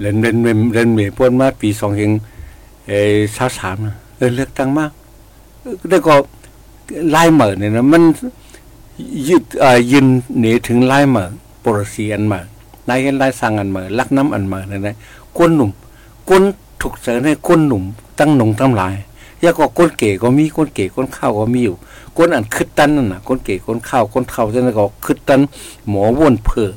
[0.00, 2.10] เล่นเล่นเล่นเล่นเมปวดมาปีสองเฮง
[2.90, 2.96] เอ
[3.36, 3.76] สาวสาม
[4.16, 4.90] เออเลือกตั้งมาก
[5.88, 6.14] ได้ก็
[7.10, 8.02] ไล่เหมือเนี่ยนะมัน
[9.28, 10.06] ยืดอ่ายืน
[10.40, 11.26] หนีถึงไล่เหมือ
[11.64, 12.40] ปรสีอันเหมือ
[12.88, 14.96] นายเห็นไล่สั่งอันเหมือลักน้ำอันเหมือเนี่ยนะ
[15.38, 15.70] ก้นหนุ่ม
[16.30, 16.42] ก้น
[16.80, 17.82] ถูกเสนให้ก้นหนุ่ม
[18.18, 18.94] ตั้งหนุ่มตั้งหลาย
[19.42, 21.76] ยาก็ก้นเก๋ก็มีก้นเก๋ก้นข้าวก็มีอยู่
[22.16, 25.40] ก้นอันคึดตันนั่นน่ะก้นเก๋ก้นข้าวก้นข้าวจ้านั่นก็คึดตัน
[25.88, 26.70] หมอวนเพื่อ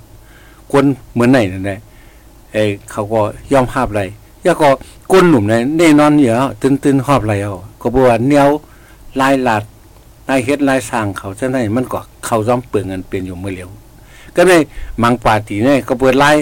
[0.72, 1.80] คนเหมือนไหนนั่นแหละ
[2.54, 3.22] เอ้เขาก็
[3.52, 4.04] ยอมหาบอะไร
[4.46, 4.70] ยาก็
[5.14, 8.50] ก้นหนุ่มเนี่ยแน่นอนเยอะตื่นตื่นหอบอะไรเอาก็บอกว่าเนียว
[9.22, 9.64] ลายหลาด
[10.30, 13.70] นายเฮ็ดลายสร้างเขาจะไหนมันก็เขาย้อมเปลืองเงินเป็นอยู่เมื่อเร็ว
[14.36, 14.62] ก็เลย
[15.04, 16.36] มังปาตีเนี่ยก็เปิดลาย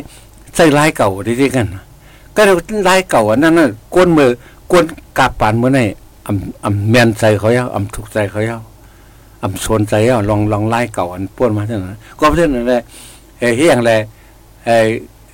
[0.56, 1.68] ใส่ลายเก่าได้ด้วยกัน
[2.36, 2.42] ก็
[2.88, 4.32] ลายเก่าอันนั้นน่ะก้นมือ
[4.72, 4.86] ก้น
[5.18, 5.84] กาปานเมื่อไหร่
[6.28, 8.60] อำอำแมนใจเขาเย้าอำทุกใจเขาเย้า
[9.44, 12.82] อำสนใจเย้าลองลองลายเก่าอันป้วนมาเท่านั้นก็เท่านั้นแหละ
[13.40, 13.92] เฮ้ยอย่างไร
[14.66, 14.88] เออ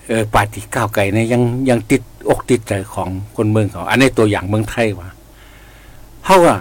[0.08, 5.10] เออปาติก้าวไก่เนี่ยยังยังติด อกติดใจของคนเมืองเขา อันนี้ตัวอย่างเมืองไทยว่ะ
[6.26, 6.60] เฮาอะ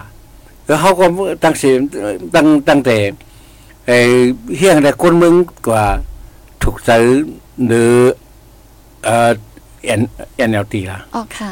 [0.67, 1.05] แล้วเขาก็
[1.43, 1.75] ตั้งเสีย
[2.35, 2.97] ตั้งตั้งแต่
[3.87, 3.99] ไอ้
[4.57, 5.35] เฮียงแต่คนเมือง
[5.69, 5.85] กว่า
[6.63, 6.91] ถูกใจ
[7.67, 7.93] หรือ
[9.05, 9.31] เอ่อ
[9.85, 10.01] เอ็น
[10.37, 11.51] เอ็นเอลตีล่ะออกค่ะ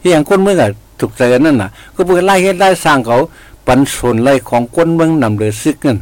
[0.00, 3.18] เฮียงคนเมืองอะถูกใจกันนั่นน่ะ ก็เพื่อไล่เฮ็ดไล่สร้างเขา
[3.66, 5.98] ปันส่วนไล่ของคนเมืองนำเรือซึกกัน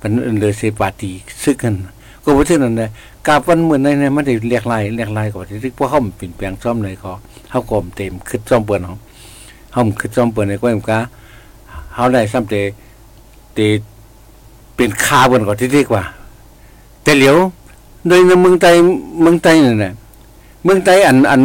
[0.00, 1.10] ปันเรือเสปาตี
[1.42, 1.74] ซึกกัน
[2.24, 2.90] ก็บ่ถึงนั้นแหละ
[3.26, 7.10] กาบวันมื้อนั้นเนี่ยมันได้เรียกลายเรียกลายกว่าที่พวกเฮาเปลี่ยนแปลงซ่อมเลยเขา
[7.50, 8.94] เฮาก็เต็มคิดซ่อมเปิ้นเฮา
[9.72, 10.98] เฮาคิดซ่อมเปิ้นในก้อยกา
[11.94, 12.60] เฮาได้ซ้ำแต่
[13.54, 13.66] แต่
[14.76, 16.02] เป็นคาเปิ้นก็ที่ดีกว่า
[17.02, 17.36] แต่เหลียว
[18.06, 18.74] โดยในเมืองไทย
[19.22, 19.92] เมืองไทยนั่นแหละ
[20.64, 21.42] เมืองไทยอันอัน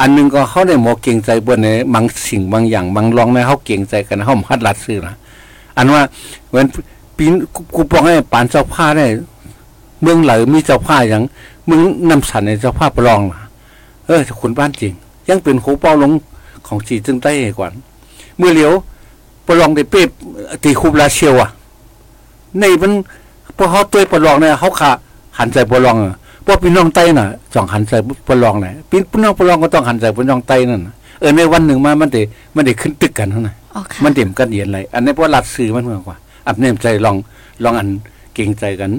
[0.00, 5.14] อันนึงก็เขาได้หมอเก่งใจเปิ้นในบางสิ่งบางอย่างบางรองในเฮาเก่งใจกันเฮาหัดลัดซื้อนะ
[5.76, 6.02] อันว่า
[6.48, 6.66] เหมือน
[7.16, 7.32] ปีน
[7.74, 9.06] กูปองให้ปานเจ้าผ้าได้
[10.02, 11.22] เมืองเหลอมีเจ้าผ้าอย่าง
[11.66, 11.80] เมือง
[12.10, 13.40] นำสันในเจ้าผ้าประลองนะ
[14.06, 14.92] เออคุณบ้านจริง
[15.28, 16.12] ยังเป็นโคเป้าลง
[16.66, 17.68] ของจีจึงใต้กว่า
[18.38, 18.72] เมื่อเหลียว
[19.46, 20.08] ประลองได้เป๊บ
[20.64, 21.48] ตีคูบลาเชียวอะ
[22.58, 22.92] ในมัน
[23.56, 24.90] พอเขาตัวประลองเนี่ยเขาขา
[25.38, 27.92] หันใจประลองอะพวกพี่น้องใต้น่ะจ่องหันใจ
[28.28, 32.18] ประลองแหละพี่น้องประลองก็ต้องหันใจพี่น้องใต้นั่นน่ะเออในวันหนึ่งมามันเด
[32.54, 37.16] มันเดขึ้นตึกกันเท่านั้นออกค่ะมันเด่มกันเย็นเลยอันนี้เพราะรัดซื้อมันเหมือนกว่าอับเนมใจลอง
[37.64, 37.88] ลองอัน
[38.34, 38.90] เก่งใจกัน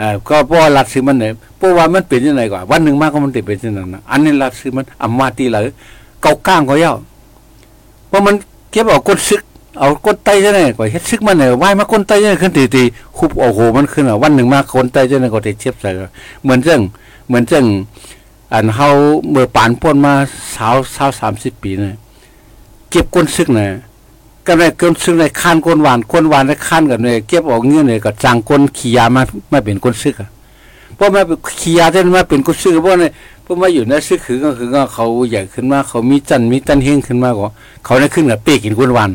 [0.00, 5.64] อ่าก็เพราะว่ารัดซื้อมันเนี่ยเพราะว่ามันเป็นยังไงกว่าวันหนึ่งมากก็มันเต็เป็นยังไงนะอันนี้รัดซื้อมันอำมาตีเลย
[6.22, 6.94] เกาก้างก็เย้า
[8.08, 8.34] เพราะมัน
[8.70, 9.40] เก็บเอาก้นซึก
[9.78, 12.82] เอาก้นไตจะไหนกว่าเฮ็ดซึกมันเนี่ยว่ายมาก้นไตจะไหนขึ้นตีตี
[13.16, 15.90] คุบโอ้โหมันขึ้นอะวันหนึ่งมาก้นไตจะไหนก็ได้เทียบใส่
[16.42, 16.80] เหมือนเรื่อง
[17.26, 17.64] เหมือนเรื่อง
[18.52, 18.88] อันเฮา
[19.30, 20.12] เมื่อปานพ้นมา
[20.54, 21.96] สาวสาวสามสิบปีเนี่ย
[22.90, 23.68] เก็บก้นซึกเนี่ย
[24.46, 30.28] ก็ได้เกินซึ่งในข้านก้นหวานก้นหวานได้ข้านกันเลยเก็บออกเงี้ยเลยก็จางก้นขี้ยามามาเป็นก้นซึกอะ
[30.96, 37.48] เพราะมาเป็นขี้ยาที่มาเป็นก้นซึกเพราะเนี่ยเพราะมาอยู่ในซึกคือก็คือก็เขาใหญ่ขึ้นมาเขามีจันมีตันเฮงขึ้นมาก็
[37.84, 39.10] เขาได้ขึ้นกับเป้กินก้นหวาน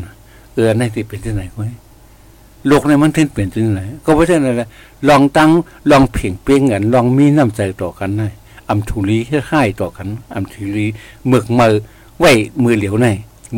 [0.54, 1.60] เออในที่เป็นที่ไหนก็
[2.68, 4.68] โลกในมันเท่นเป็นที่ไหนก็เพราะฉะนั้นแหละ
[5.08, 5.50] ลองตั้ง
[5.90, 8.28] ลองเพ่งเป้งกันลองมีน้ำใจต่อกันได้
[8.70, 9.18] อำทุลี
[9.50, 10.86] ค่ายๆต่อกันอำทุลี
[11.26, 11.72] เมือกมือ
[12.18, 12.24] ไหว
[12.62, 13.06] มือเหลียวใน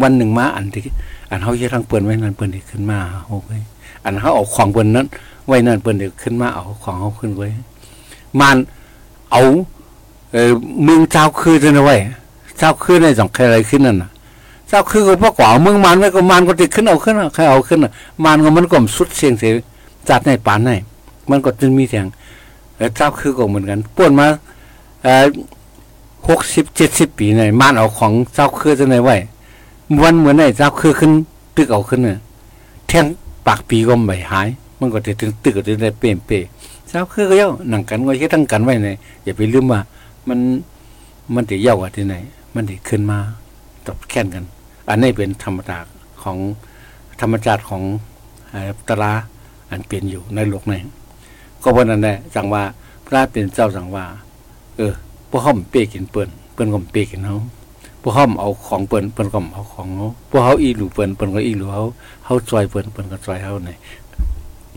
[0.02, 0.82] วันหนึ่งมาอันที่
[1.30, 3.60] อันเขาเฮ็ดทางเปิ้นไว้นั่นเปิ้นได้ขึ้นมาโอ้ย
[4.04, 5.06] อันเขาเอาของเปิ้นนั้น
[5.46, 7.48] ไว้นั่นเปิ้นได้ขึ้นมาเอาของเขาขึ้นไว้
[8.40, 8.56] มัน
[9.30, 9.42] เอา
[10.32, 10.50] เออ
[10.86, 11.96] มืองเจ้าคือจังไว้
[12.58, 14.10] เจ้าคือในจังใครอะไรขึ้นนั่นน่ะ
[14.68, 17.92] เจ้าคือก็บ่กว่ามืองมันไว้ก็มันก็ติดขึ้นเอาขึ้นใครเอาขึ้นน่ะ
[18.24, 19.50] มันก็มันก็สุดเสียงเสีย
[20.08, 20.70] จัดในปานใน
[21.30, 22.06] มันก็จึงมีเสียง
[22.96, 24.26] เจ้าคือก็เหมือนกันป่วนมา
[25.02, 25.26] เอ่อ
[26.26, 29.16] 60 70ปีในมันเอาของเจ้าคือจังไว้
[30.02, 31.12] วันเหมือนไอ้เจ้าคือขึ้น
[31.56, 32.18] ตึกเอาขึ้นเนี่ย
[32.88, 33.04] แท่ง
[33.46, 36.42] ปากปีก็ไม่หาย มันก็จะถึงตึกก็จะได้เปลี่ยนเปย
[36.88, 39.80] เจ้าคือก็เย้าหนังกันก็เฮ็ดทั้งกันไว้เนี่ยอย่าไปลืมว่า
[40.28, 40.38] มัน
[41.34, 42.14] มันจะเย้ากว่าที่ไหน
[42.54, 43.18] มันจะขึ้นมา
[43.86, 44.44] ตอบแข่นกัน
[44.88, 45.78] อันนี้เป็นธรรมดา
[46.22, 46.36] ของ
[47.20, 47.82] ธรรมชาติของ
[48.50, 49.12] เอ่อตรา
[49.70, 50.80] อันเปลี่ยนอยู่ในโลกนี้
[51.62, 52.62] ก็เพราะนั้นแหละจังว่า
[53.06, 54.04] พระเป็นเจ้าจังว่า
[54.76, 54.92] เออ
[55.30, 57.36] พวกเขาเป้กินเปิ้นเปิ้นก็เป้กินเฮา
[58.06, 61.82] พวกเขาเอาของเปิ้นเปิ้นก็เอาของเขาพวกเขาอีหลูเปิ้นเปิ้นก็อีหลูเขา
[62.24, 63.70] เขาจอยเปิ้นเปิ้นก็จอยเขาใน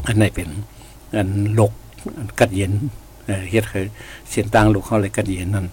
[0.07, 0.49] อันไหนเป็น
[1.15, 1.73] อันหลก
[2.17, 2.71] อันกัดเย็น
[3.49, 3.85] เฮ็ดคือ
[4.29, 5.65] เสียงต่างลูกเขาเลยกัดเย็นนั่น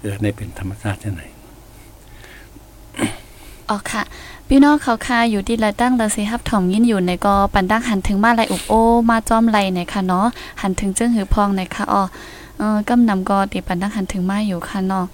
[0.00, 1.22] เออในเป็นธรรมชาติจังไหน
[3.68, 4.02] อ๋อค่ะ
[4.48, 8.72] พี่น้องเขาค่ะอยู่ที่ละตั้งละสิฮับถ่อมยินอยู่ในก็ปันดั้งหันถึงมาไลอุบโอ
[9.10, 10.26] มาจอมไลในค่ะเนาะ
[10.62, 12.02] หันถึงเจึงหือพองในค่ะอ๋อ
[12.58, 15.06] เออกำนำก็ติปันดั้งหันถึงมาอยู่ค่ะเนาะ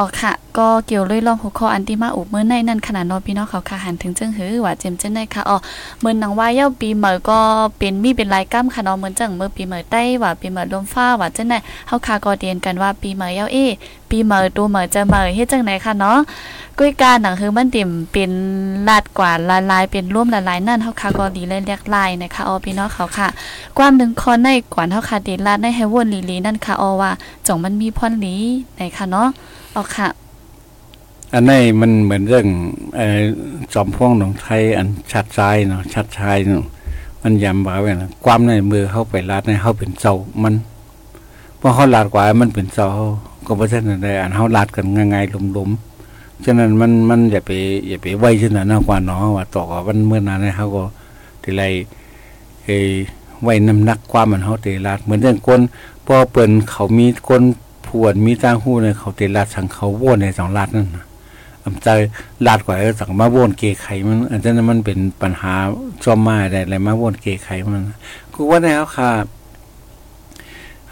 [0.00, 5.56] ออกค่ะ ก็เกี่ยวเลยลองหัวข้ออันที่มาอุบเมื่อในนั่นขนาดนอพี่น้องเขาค่ะหันถึงเจิงหือว่าเจมเจนในค่ะอ๋อ
[6.00, 7.40] เมื่อนังว่าเย้าปีเหมอก็
[7.78, 13.58] เป็นมีเป็นลายก้ามค่ะเนาะเมื่อจังเมื่อปีเหมอใต้ว่าปีเหมอลมฟ้าว่าจังได้เฮาค่ะก็เรียนกันว่าปีเหมอเย้าเอ
[14.10, 16.18] ปีเหมอตัวเหมอจะเหมอเฮ็ดจังไหนคะเนาะ
[16.78, 18.32] กุ้ยการหนังคือมันติ่มเป็น
[18.88, 23.28] ลาดกว่าละลายเป็นร่วมละลายนั่นเฮาค่ะก็ดีเลยเรียกลายนะคะออพี่น้องเขาค่ะ
[23.76, 27.10] ความหนึ่งคอนในกว่าเฮาค่ะเดลาดในให้วนลีลีนั่นค่ะออว่า
[27.46, 28.36] จ่องมันมีพรลี
[28.74, 29.28] ไหนค่ะเนาะ
[29.76, 30.08] ออกค่ะ
[31.34, 32.46] อันนี้มันเหมือนเรื่อง
[33.72, 36.64] จอมพ่วงหนองไทยอันชัดชายเนาะชัดชายเนาะ
[37.22, 40.54] มันย้ำว่าไว้นะความในมือเข้าไปลาดในเขาเป็นเจ้ามัน
[41.58, 42.88] เพราะเขาลาดกว่ามันเป็นเจ้า
[43.46, 47.50] ก็เพราะฉะนั้นได้อันเขาลาดกันง่ายๆลมๆฉะนั้นมันมันอย่าไป
[47.88, 50.82] อย่าไปไว้ฉะนั้นนะกว่าเนาะว่าต่อกับมันเมื่อนานให้เขาก็
[51.42, 51.64] ทีไร
[52.64, 52.68] เอ
[53.42, 55.60] ไว้น้ำหนักความมันเฮาเตลาดเหมือนเรื่องคน
[56.06, 57.42] พอเปิ้นเขามีคน
[57.86, 61.04] ผวนมีตางหู้เนี่ยเขาเตลาดสังเขาโวนในสองลาดนั่นน่ะ
[61.64, 61.88] อำใจ
[62.46, 65.54] ลาดกว่าสังมาโวนเกไขมันอันนั้นมันเป็นปัญหา
[66.04, 67.82] จอมมาได้อะไรมาโวนเกไขมัน
[68.34, 69.10] กูว่าแนวค่ะ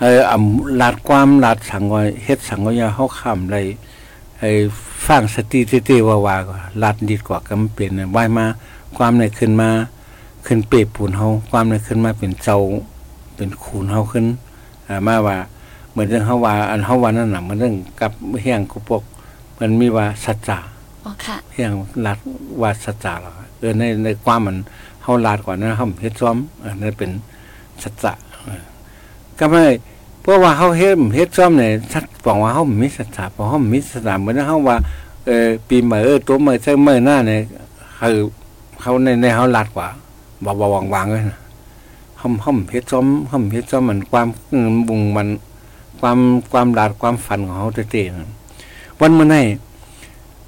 [0.00, 3.56] เอออำลาดความลาดสังว่าเฮ็ดสังว่ายาเฮาค้ำไร
[4.38, 4.50] ไอ้
[5.06, 8.46] ฟังสติเตๆว่าว่าก็ลาดดีกว่าก็มันเป็นไหวมา
[8.96, 9.70] ความในขึ้นมา
[10.46, 12.58] ขึ้นเปรปูนเฮาความในขึ้นมาเป็นเจ้า
[13.36, 14.26] เป็นคูนเฮาขึ้น
[14.88, 15.36] อ่ามาว่า
[15.90, 19.02] เหมือนเรื่องเฮาว่าอันเฮาว่านั่นน่ะมันเรื่องกับเฮียงกุปก
[19.58, 20.58] มันมีว่าสัจจะ
[21.04, 21.72] อ๋อค่ะเฮียง
[22.04, 22.18] ลาด
[22.62, 24.56] ว่าสัจจะหรอเออในในความมัน
[25.02, 27.10] เฮาลาดกว่านั้นเฮาเฮ็ดซ้อมอันนั้นเป็น
[27.82, 28.12] สัจจะ
[28.44, 28.62] เออ
[29.38, 29.64] ก็ไม่
[30.20, 34.76] เพราะว่าเฮาเฮ็ดเฮ็ดซ้อมเนี่ยชัดบอกว่าเฮามีสัจจะเพราะเฮามีสัจจะเหมือนเฮาว่า
[35.26, 37.40] เออปีใหม่เออตัวใหม่ใช่ใหม่หน้าเนี่ย
[38.00, 38.18] คือ
[38.80, 39.88] เขาในในเฮาลาดกว่า
[40.44, 41.38] บ่บ่วางๆเลยนะ
[42.18, 44.28] เฮาเฮาเฮ็ดซ้อมเฮาเฮ็ดซ้อมมันความ
[44.88, 45.28] บุงมัน
[46.00, 46.18] ความ
[46.50, 48.30] ความลาดความฝันของเฮาเต้ๆนั่น
[49.00, 49.44] วันมื้อนี้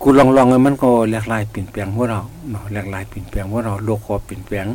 [0.03, 2.20] กูลองๆมันก็หลากหลายเปลี่ยนแปลงพวกเรา
[2.51, 4.66] เนาะหลากหลายเปลี่ยนแปลงพวกเราโลกก็เปลี่ยนแปลง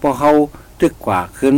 [0.00, 0.30] พอเฮา
[0.80, 1.54] ตึกกว่าขึ้น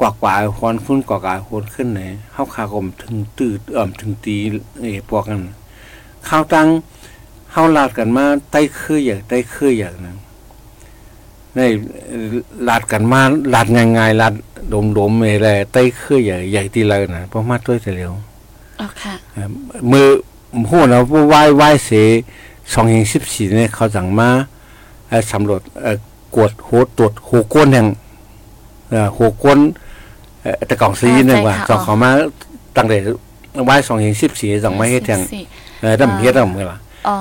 [0.00, 2.02] กว่ากว่าฮอนขึ้นกว่ากว่าฮอนขึ้นไหน
[2.32, 4.36] เฮาคากมถึงตืดเอิ่มถึงตี
[4.80, 5.42] เอพวกนั้น
[6.28, 6.68] ข้าวตัง
[7.52, 10.16] เฮาลาดกันมาใต้คืออย่างใต้คืออย่างนั้น
[11.56, 11.60] ใน
[12.68, 13.20] ลาดกันมา
[13.54, 14.34] ลาดง่ายๆลาด
[14.98, 18.12] ดมๆเอแลใต้คืออย่างใหญ่ที่เลยน่ะเพราะมาด้วยแต่เร็ว
[18.80, 19.14] อ๋อค่ะ
[19.90, 20.08] มือ
[20.70, 21.90] หูนะว่าไหว้ไหว้เส
[22.72, 24.28] สองเฮงสิบสี่เนี่ยเขาสั่งมา
[25.08, 25.96] เอ่อสำรวจเอ่อ
[26.34, 27.86] กวดโหตรวจโหก้นแห่ง
[28.92, 29.60] เอ่อโหก้น
[30.42, 32.10] เอ่อแต่กล่องซีเนี่ยว่าสองเขามา
[32.76, 32.98] ตั้งแต่
[33.64, 35.42] ไหว้สองเฮงสิบสี่สองมาเฮ็ดแห่งสี่
[35.80, 36.78] เออดำเฮ็ดดำเมื่อล่ะ
[37.08, 37.16] อ๋อ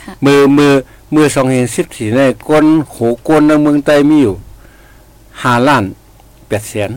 [0.00, 0.72] ค่ะมือมือ
[1.14, 2.96] มือสองเฮงสิบสี่เนี่ยก้นโห
[3.28, 4.34] ก้นในเมืองใต้มีอยู่
[5.42, 5.84] ห้าล้าน
[6.48, 6.90] แปดแสน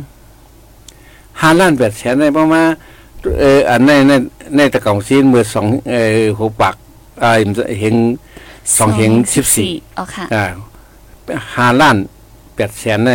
[1.41, 2.67] ห้าล้านแปดแสนในประมาณ
[3.39, 4.11] เอออันในใน
[4.55, 6.75] ในตะกล่องซีนมือสองเออหัวปัก
[7.23, 7.31] อ่า
[7.79, 7.95] เห็น
[8.77, 10.45] สองเฮงสิบสี่อ๋อค่ะอ่า
[11.55, 11.97] ห้าล้าน
[12.55, 13.11] แปดแสนใน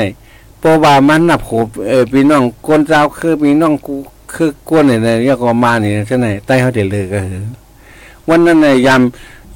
[0.60, 1.50] เพราะว่ามันนับโห
[1.88, 3.94] เออพี่น้องคนเจ้าคือพี่น้องกู
[4.34, 7.42] คือกวนเนี่ยเนี่ยก็มาเนี่ยใช่ไหมใต้เขาเดือดเลยก็คือ
[8.28, 9.02] วันนั้นเนี่ยยาม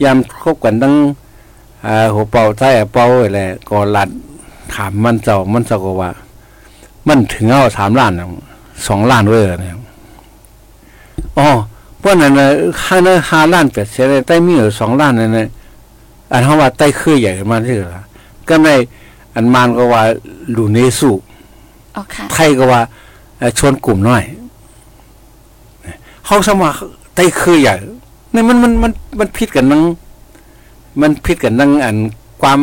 [0.03, 0.95] ยามคบกันตั้ง
[1.87, 4.09] อ่าหัวเป่าใต้เป่าอะไรก็ลัด
[4.75, 6.11] ถามมันเจ้ามันเจ้าก็ว่า
[7.09, 8.13] มันถึงเอาสามล้าน
[8.87, 9.75] สองล้านเว้ยเนี่ย
[11.39, 11.49] อ๋อ
[11.99, 12.47] เพราะนั้นนะ
[12.83, 15.49] ค่าเนื้อห้าล้านแปดแสนใต้มีอยู่สองล้านนั่นนะ
[16.33, 18.03] อันเขาว่าใต้คือใหญ่ขึ้นมาที่ละ
[18.49, 18.69] ก็ใน
[19.35, 20.03] อันมานก็ว่า
[20.57, 21.11] ลูเนสู
[21.97, 22.81] อ๋อค่ะไทยก็ว่า
[23.39, 24.23] เอ่อชนกลุ่มน้อย
[26.25, 26.79] เขาสมัคร
[27.15, 27.75] ใต้คือใหญ่
[28.35, 29.83] นี่มันมันมันมันผิดกันนั่ง
[31.01, 31.97] มันผิดกันนั่งอัน
[32.43, 32.61] ความ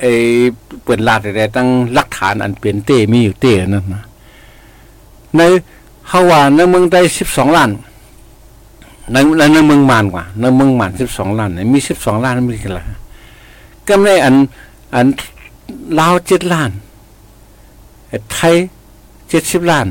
[0.00, 0.04] ไอ
[0.84, 4.02] เปิดลาดอะไรตั้งหลักฐานอันเป็นเต้มีอยู่เต้นั่นนะ
[5.36, 5.40] ใน
[6.08, 7.70] เขาว่าในเมืองได้สิบสองล้าน
[9.12, 12.84] ในในในเมืองมานกว่าในเมืองมานสิบสองล้านเนี่ยมีสิบสองล้านมีกันละ
[13.88, 14.34] ก็ไม่อัน
[14.94, 15.06] อัน
[15.98, 16.70] ลาวเจ็ดล้าน
[18.32, 18.54] ไทย
[19.28, 19.86] เจ็ดสิบล้าน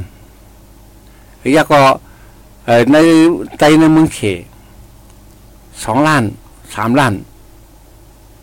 [1.55, 1.81] ยาก็
[2.91, 2.97] ใน
[3.59, 4.19] ไตในเมืองเข
[5.83, 6.23] สองล้าน
[6.75, 7.13] สามล้าน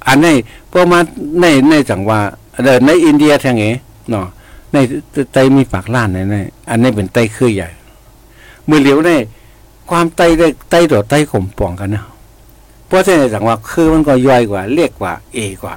[0.07, 0.35] อันนี้
[0.73, 1.03] ประมาณ
[1.41, 2.19] ในในจังหวะ
[2.65, 3.65] เดินในอินเดียทางไง
[4.11, 4.27] เนาะ
[4.73, 4.77] ใน
[5.33, 6.37] ไตมีปากล้านในใน
[6.71, 7.69] อันนี้เป็นไตคือใหญ่
[8.69, 9.11] มือเหลียวใน
[9.91, 12.05] ความไตได้ไตต่อไตข่มป่องกันนะ
[12.87, 15.75] เพราะฉะนั้นสังว่าคือมันก็ย่อยกว่าเรียกกว่า เอกว่า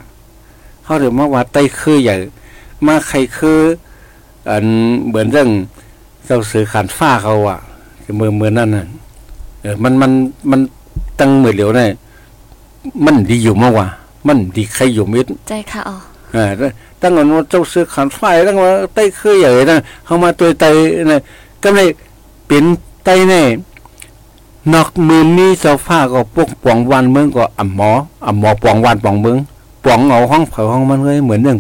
[0.83, 2.15] เขาถึงมาว่าไตคือใหญ่
[2.85, 3.59] มาใครคือ
[4.49, 4.65] อัน
[5.07, 5.49] เหมือนเรื่อง
[6.25, 7.59] เจ้าสือขันฟ้าเขาอะ
[8.17, 8.85] เมื่อเมื่อนั่นน่ะ
[9.61, 10.11] เออมันมัน
[10.51, 10.59] มัน
[11.19, 11.89] ตั้งมือเหลียวเนี่ย
[13.05, 13.87] มันดีอยู่มากกว่า
[14.27, 15.97] มันดีใครอยู่มิดใจค่ะอ๋อ
[16.35, 16.45] อ่า
[17.01, 20.65] ตั้งแต่ว่าเจ้าซื้อขันไฟตั้งว่าไต้คือใหญ่นะเข้ามาตัวไต
[21.11, 21.19] นะ
[21.63, 21.87] ก็เลย
[22.47, 22.63] เป็น
[23.05, 23.41] ไตแน่
[24.73, 27.91] นอกมือนี้เจ้าฟ้าก็ปกป้องวันเมืองก็อ่ำหมอ
[28.25, 29.37] อ่ำหมอป้องวันป้องเมือง
[29.85, 31.59] ป้องเอาห้องเผาห้องมันเลยเหมือนเรื่อง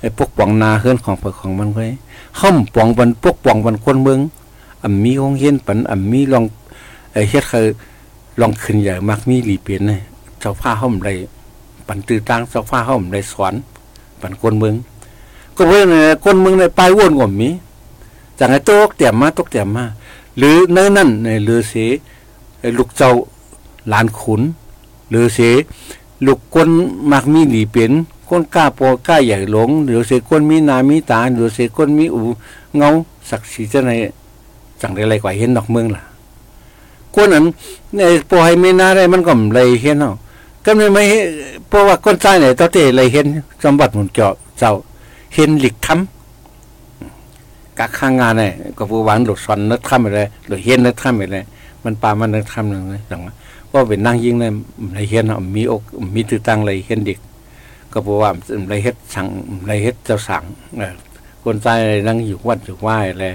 [0.00, 1.90] ไอ้ปกป้องนาเฮือนของเผาของมันเลย
[2.40, 4.20] ห้อมป้องวันปกป้องวันคนเมือง
[4.82, 6.44] อ่ำมีห้องเฮียนปันอ่ำมีลอง
[7.12, 7.66] ไอ้เฮ็ดคือ
[8.40, 10.00] ลองขึ้นใหญ่มักมีหลีเปลี่ยนเนี่ย
[10.40, 11.08] เจ้าฟ้าห้อมไร
[11.86, 13.54] ปันตื้อตั้งเจ้าฟ้าห้อมไรสอน
[14.20, 14.74] ปันคนเมือง
[15.56, 17.48] ก็เพราะในคนเมืองในปลายวนก็มี
[18.38, 19.84] จากไอ้โต๊กเตี่ยมมาตกเตี่ยมมา
[20.38, 21.74] หรือเนื้อนั่นในเรือเส
[22.78, 23.10] ลูกเจ้า
[23.88, 24.42] หลานขุน
[25.10, 25.38] หรือเส
[26.24, 26.68] ลูกคน
[27.12, 27.92] มักมีหลีเปลี่น
[28.28, 32.20] คนกล้าปอกล้าใหญ่หลงหรือเสคนมีนามีตาหรือเสคนมีอู
[32.76, 32.90] เงา
[33.30, 33.90] ศักดิ์ศรีจะใน
[34.80, 36.02] จังได้ไรกว่าเห็นดอกเมืองล่ะ
[37.14, 37.44] คนนั้น
[37.96, 38.00] ใน
[38.30, 40.14] ปอให้ไม่นาได้มันก็ไรเห็นเนาะ
[40.64, 41.02] ก็ไม่ไม่
[41.68, 43.26] เพราะว่าคนใต้เนี่ยตอนที่เลยเห็น
[43.62, 44.72] สมบัติหมุนเจาะเจ้า
[45.34, 51.44] เห็นหลิกทำกักข้างงานเนี่ยก็ผู้หวานหลุดซอนนัดทำไปเลยหรือเห็นนัดทำไปเลย
[51.84, 53.34] มันปามันนัดทำหนึ่งเลยจังว่า
[53.72, 54.52] ก็เป็นนั่งยิงเลย
[54.94, 55.24] ไรเห็น
[55.56, 55.82] มีอก
[56.14, 57.18] มีตื้อตั้งไรเห็นเด็ก
[57.92, 58.30] ก็ผู้ว่า
[58.68, 59.26] ไรเฮ็ดสั่ง
[59.66, 60.42] ไรเฮ็ดเจ้าสั่ง
[61.42, 61.68] คนใจ
[62.06, 63.26] นั่งอยู่วัดอยู่ไหว้อะไร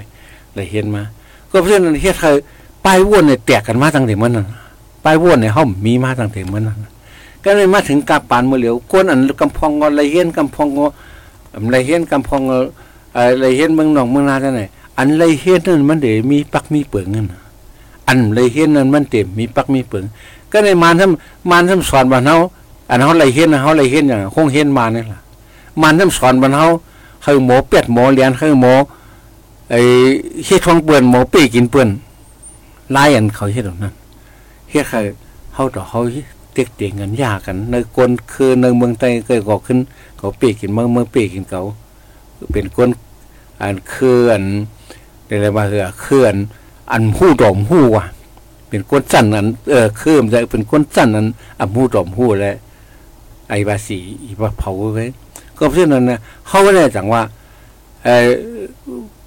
[0.54, 1.02] ไรเห็นมา
[1.50, 2.36] ก็เพราะฉะนั้นเฮ็ดเคย
[2.84, 4.46] ป้ายวนเนี่ยแตกกันมาตั้งแต่เมื่อนั้น
[5.04, 6.78] ป้ายว่นในห้องมีมาตั้งแต่เมื่อนั้น
[7.44, 10.86] ก็เลยมาถึงกาปานเมือเหลียวก้นอันกำพองก็ไรเห็นกำพองก็
[11.70, 12.58] ไรเห็นกำพองก็
[13.40, 14.62] ไรเห็นเมืองหนองเมืองนาท่านไหน
[14.98, 17.26] อันไรเห็นนั่นมันเดี๋ยวมีปักมีเปลืองเงิน
[18.12, 20.04] อันไรเห็นนั่นมันเต็มมีปักมีเปลือง
[20.52, 22.36] ก็ในมานทำมานทำสอนบ้านเฮา
[22.90, 25.20] อันเฮาไรเห็นเฮาไรเห็นอย่างคงเห็นมานี่ล่ะ
[25.80, 26.66] มานทำสอนบ้านเฮา
[27.24, 28.74] คือหมอเป็ดหมอเลียนคือหมอ
[29.70, 29.80] ไอ้
[30.44, 31.88] เฮ็ดท้องเปื่อนหมอปีกินเปื่อน
[32.96, 33.94] ลายอันเขาเฮ็ดแบบนั้น
[34.70, 35.14] เฮ็ดคือ
[35.54, 36.00] เฮาต่อเฮา
[36.52, 39.78] เต็กเตียงกันยากันในกวนคือในเมืองใต้เคยก่อขึ้น
[40.16, 41.62] เขาปีกินเมืองเมืองปีกินเขา
[42.52, 42.90] เป็นกวน
[43.60, 44.44] อันคืออัน
[45.28, 46.38] อะไรมาคือเคืออัน
[46.92, 48.04] อันหู้ดอมหู้ว่ะ
[48.68, 51.26] เป็นก้นจันนั้นเออคือมันจะเป็นก้นจันนั้น
[51.58, 52.54] อันหู้ดอมหู้และ
[53.48, 55.06] ไอ้บาสีอีบาเผาไว้
[55.58, 57.22] ก็เพราะฉะนั้นนะเขาก็ได้จังว่า
[58.04, 58.28] เออ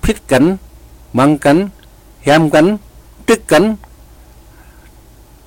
[0.04, 0.44] พิษกัน
[1.18, 1.58] มังกัน
[2.26, 2.66] แยมกัน
[3.28, 3.64] ตึกกัน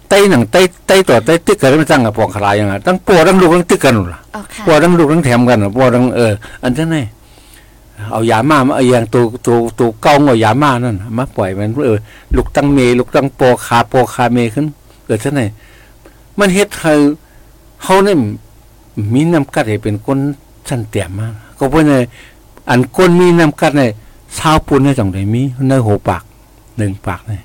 [0.08, 6.96] ไต้หนังไต้ไต้ต่อไต้ตึกกันไม่ตั้งกับปองขลายยังไงตั้งปวดตั้งลูกตั้งตึกกันหรออ๋อค่ะปวดตั้งลูกตั้งแถมกันปวดตั้งเอออันนั้นไง
[8.12, 11.98] เอายามามาเอาอย่างตัวตัวตัวเก่าเอายามานั่นมาปล่อยมันเออ
[12.36, 14.66] ลูกตั้งเมลูกตั้งโปคาปคาเมขึ้น
[15.06, 15.42] เออท่านไหน
[16.38, 16.92] มันเฮ็ดให้
[17.82, 18.18] เฮาเนี่ย
[19.14, 20.18] มีน้ำกัดให้เป็นคน
[20.68, 21.92] ชั้นเตี่ยมมากก็เพราะใน
[22.70, 23.90] อันก้นมีน้ำกัดเนี่ย
[24.38, 26.22] ชาวปุ่นเนี่ยจังไดมีในหัวปาก
[26.76, 27.42] หนึ่งปากเนี่ย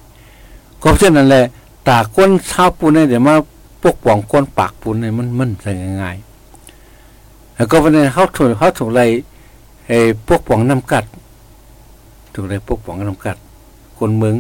[0.82, 1.44] ก็เพราะนั้นแหละ
[1.88, 3.36] ตาก้นชาวปุ่นเนี่ยเดี๋ยวมา
[3.84, 9.04] ปกป้องก้นปากปุ่นเนี่ยมันมันจะง่ายๆแล้วก็เพราะในเขาถูกเขาถูกอะไร
[9.88, 11.06] ไอ้พวกป้องน้ำกัด
[12.34, 13.38] ถูกอะไรพวกป้องน้ำกัด
[13.98, 14.36] คนเมือง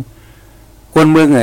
[0.93, 1.41] คนเมืองไง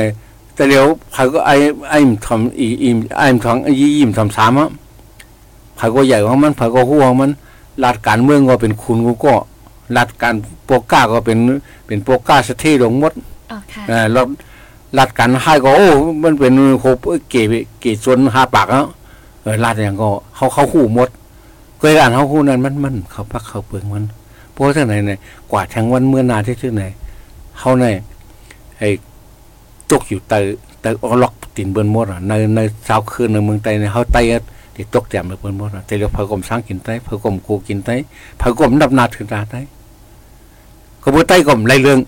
[0.55, 1.55] แต่เดี๋ยวเขาก็ไอ้
[1.89, 4.69] ไอ้มทำอีอีมไอ้มทำยี่ยิมทำสามอะ
[5.77, 7.31] เขาก็ใหญ่ของมันเขาก็หัวของมัน
[7.83, 9.33] รัดการเมืองก็เป็นคุณกูก็
[9.97, 10.35] รัดการ
[10.65, 11.37] โปก้าก็เป็น
[11.87, 13.13] เป็นโปก้าสะเทลงหมด
[13.51, 14.27] อ๋อค่ะเออรัด
[14.97, 15.87] รัดการให้ก็โอ้
[16.23, 16.97] มันเป็นโคบ
[17.29, 17.41] เก๋
[17.79, 18.85] เก๋ส่วนหาปากแล้ว
[19.41, 21.09] เออรัดอย่างก็เขาเขาคู่หมด
[21.81, 24.03] เคยอ่านเขาคู่นั้นมันมันเขาพักเขาเปลืองมัน
[24.51, 25.19] เพราะที่ไหนเนี่ย
[25.51, 26.83] กว่าทั้งวันเมื่อนาที่ที่ไหน
[27.59, 27.85] เขาใน
[28.79, 28.89] ไอ้
[29.91, 30.43] ตกอยู่เตย
[30.81, 34.17] เตยอล็อกตินเบิ้นหมดอะในในเช้าคืนในเมืองไทยเนี่ยเขาไต
[34.75, 37.89] ที่ตกแจ่มเลยเบิ้นหมดอะแต่เดี๋ยวพอกรมสร้างกินไตพอกรมกูกินไต
[38.39, 39.55] พอกรมนับนาถึงตาไต
[41.03, 41.99] ก็บ่ไตกรมไรเรื่อง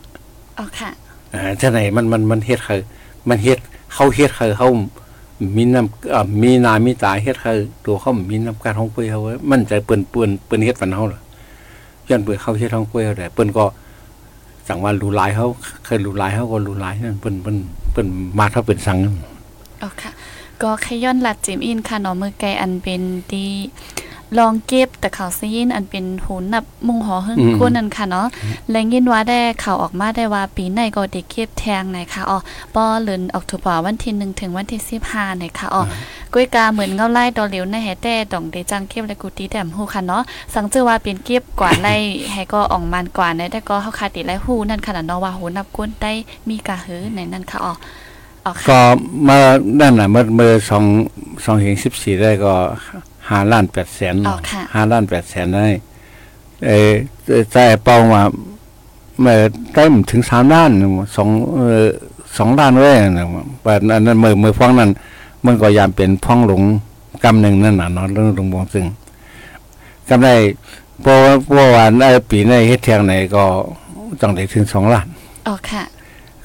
[0.57, 0.89] อ๋อค่ะ
[1.33, 2.81] อ่าท่าไหนมันมันมันเฮ็ดคือ
[3.29, 3.59] มันเฮ็ด
[3.93, 4.67] เขาเฮ็ดคือเขา
[5.55, 7.53] มีน้ำอ่อมีนามีตาเฮ็ดเขา
[7.85, 11.21] ตัวเขามีน้ำการห้องเปื่อยเขาไว้มันใจเปื่นเปื่นเปื่นเฮ็ดฝันเขาหรอ
[12.09, 13.65] ย้อนเปื่อเขาเฮ็ดห้องเปื่อยเขาแต่เปื่นก็
[14.67, 15.47] สั่งว่ารู้หลายเขา
[15.85, 17.57] เคยรูไหลายเขาก็รู้หลายนั่นเปื่นเปื่น
[17.91, 18.07] เปื่น
[18.39, 18.97] มาเท่าเป็นสั่ง
[19.81, 20.11] อ๋อค่ะ
[20.61, 23.01] ก็ขย้อนหลัดจิมอินค่ะหนอมือไกอันเป็น
[23.31, 23.45] ดี
[24.39, 28.27] ลองเก็บแต่ข่าวซียินอันเป็นหูนับมุงหอหึ่งก้นนั่นค่ะเนาะ
[28.71, 32.37] แรงยินว่าได้ข่าวออกมาได้ว่าปีในก็ได้เก็บแทงไหนค่ะอ๋อ
[32.75, 35.81] ปอเลือนออกตุบาวันที่หนึ่งถึงวันที่สิบห้าไหนค่ะอ๋อ
[36.33, 40.21] ก้วยกาเหมือนเงาไล่ดอเหลียวในแฮแต่ดองเดจังเก็บและกูตีแต้มหูค่ะเนาะ
[40.53, 41.95] สังเจอว่าเป็นเก็บกว่าไล่
[42.31, 46.11] แฮก็ออกมันกว่าในแต่ก็เฮาคาติไล่หูนั่นค่ะเนาะว่าหูนับก้นได้
[46.47, 47.73] มีกะหือในนั่นค่ะอ๋อ
[48.45, 48.79] อ๋อค่ะก็
[49.27, 49.37] มา
[49.79, 50.83] นั่นน่ะเมื่อเมื่อสอง
[51.43, 52.53] สองเห็นสิบสี่ได้ก็
[53.29, 55.65] ห้าล้านแปดแสนอ๋อค่ะห้าล้านแปดแสนได้
[56.67, 56.91] เออ
[57.51, 58.21] ใจเป้ามา
[59.21, 59.35] เมื่อ
[59.73, 60.69] ได้ถึงสามล้าน
[61.15, 61.87] สองเออ
[62.37, 63.25] สองล้านเลยนะ
[63.63, 64.89] แบบอันนั้นเมื่อเมื่อฟ้องนั้น
[65.45, 66.61] มันก็ยามเป็นฟ้องหลง
[67.23, 68.85] กำหนึ่งนั่นน่ะเนาะเรื่องหลวงบองซึ่ง
[70.09, 70.35] กำได้
[71.01, 73.43] เพราะว่าเพราะว่าในปีในเฮ็ดเทียงไหนก็
[74.21, 75.07] ต้องได้ถึงสองล้าน
[75.47, 75.83] อ๋อค่ะ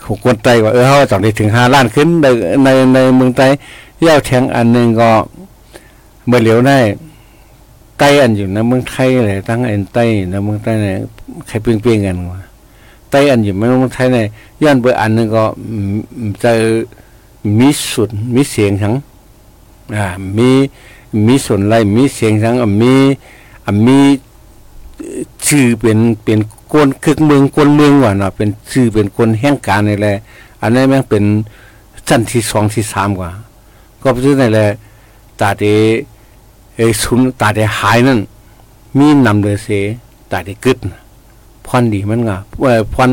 [0.05, 2.27] ของคนไต้ว่าเออเขาต้องได้ถึงห้าล้านขึ้นใน
[2.65, 3.47] ในในเมืองไต้
[4.01, 5.11] เย้าแทงอันหนึ่งก็
[6.29, 6.79] เมื่อเหลียวได้
[7.99, 10.97] ไต้อันอยู่ในเมืองไทยเลยตั้งอันไต้ในเมืองไต้เนี่ย
[11.47, 12.43] ใครเปลี่ยนๆกันว่า
[13.11, 14.27] ไต้อันอยู่ในเมืองไทยเนี่ย
[14.63, 15.45] ย้อนเบอร์อันนึงก็
[16.43, 16.53] จะ
[17.59, 18.95] มีสุดมีเสียงทั้ง
[19.97, 20.07] อ่า
[20.37, 20.49] มี
[21.27, 22.95] มีส่วนไรมีเสียงทั้งอะมี
[23.67, 23.99] อะมี
[25.47, 26.39] ชื่อเป็นเป็น
[26.73, 30.17] คนคึกเมืองคนเมืองว่ะเนาะเป็นชื่อเป็นคนแห่งการนี่แหละ
[30.61, 31.25] อันนี้แม่งเป็น
[32.09, 33.31] ชั้นที่สองที่สามกว่า
[34.03, 34.69] ก็เพราะฉะนั้นแหละ
[35.41, 35.65] ตาเด
[36.79, 38.21] เออสุนตาเดหายนั่น
[38.99, 39.69] มีนำเลยเส
[40.33, 41.01] ตาเดกึดน่ะ
[41.67, 43.11] พรดีมันงะเออพร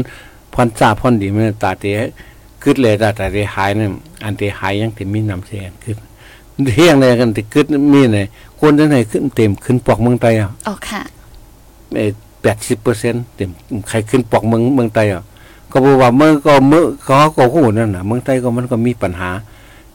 [0.54, 1.86] พรจ้าพรดีมันตาเด
[2.64, 3.92] กึดเลยตาตาเดหายนั่น
[4.24, 5.98] อันเดหายยังแต่มีนำเสียกึด
[6.76, 8.20] เที่ยงเลยกันแต่กึดมีไหน
[8.60, 11.02] คนที่ไหนขึ้นเต็มขึ้นปอกเมืองไทยอะอ๋อค่ะ
[11.96, 12.12] เอ่อ
[12.42, 13.50] แปดสิบเปอร์เซ็นต์เต็ม
[13.90, 15.24] ใครขึ้นปอกเมืองเมืองไต้อะ
[15.72, 19.30] ก็บอกว่าเมื่อก็เมื่อเขาก็หูนั่นน่ะ เมืองไต้ก็มันก็มีปัญหา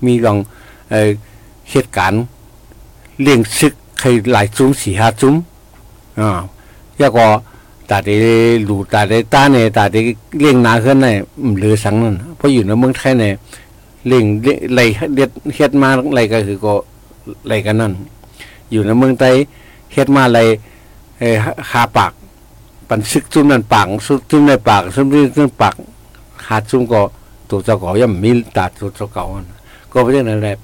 [0.05, 0.39] มีลอง
[0.91, 1.09] เอ่อ
[1.71, 2.23] เหตุการณ์
[3.23, 5.35] เลี้ยงซึกใครหลายซุ้มสี่ห้าซุ้ม
[6.21, 6.31] อ่า
[6.99, 7.27] แล้วก็
[7.91, 8.11] ตาเด
[8.64, 9.97] หลูตาเดต้าเนี่ยตาเด
[10.41, 11.16] เลี้ยงนาขึ้นเนี่ย
[11.59, 13.35] หรือสังนั่นเพราะอยู่ในเมืองไทยเนี่ย
[14.07, 14.25] เลี้ยง
[14.75, 14.81] ไร
[15.14, 16.75] เด็ดเฮ็ดมาอะไรก็คือก็
[17.49, 17.93] ไรกันนั่น
[18.71, 19.35] อยู่ในเมืองไทย
[19.93, 20.41] เฮ็ดมาอะไร
[21.18, 21.37] เออ
[21.71, 22.12] หาปาก
[22.89, 25.75] ปันซึกซุ้มนั่นปากซุซุ้มในปากซุ้มนี่ซุ้มปาก
[26.47, 27.01] หาซุ้มก็
[27.51, 29.25] ตัวเจ้าเก่าย่ำมีตาตัวเจ้าเก่า
[29.93, 30.55] ก็เพราะฉะนั้นแหละ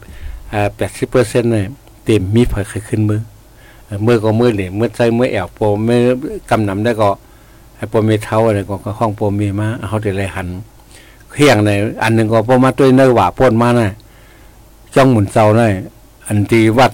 [0.77, 1.67] แปดสิบเปอร์เซ็นต์เนี่ย
[2.07, 3.21] เต็มมีเผยขึ้นมือ
[4.03, 6.01] เมื่อก็เมื่อเหลี่ยมเมื่อใจเมื่อแอบโปเมื่อ
[6.51, 7.11] กำนำได้ก็
[7.77, 10.49] ไอ้โปมีเท้าอะไรก็ห้องโปมีมาเขาจะเลยหัน
[11.33, 11.71] เขียงใน
[12.03, 13.91] อันหนึ่งก็พอมาด้วยเนื้อหวาพ่นมาน่ะ
[14.95, 15.69] จ้องหมุนเจ้าน่ะ
[16.27, 16.93] อันตีวัด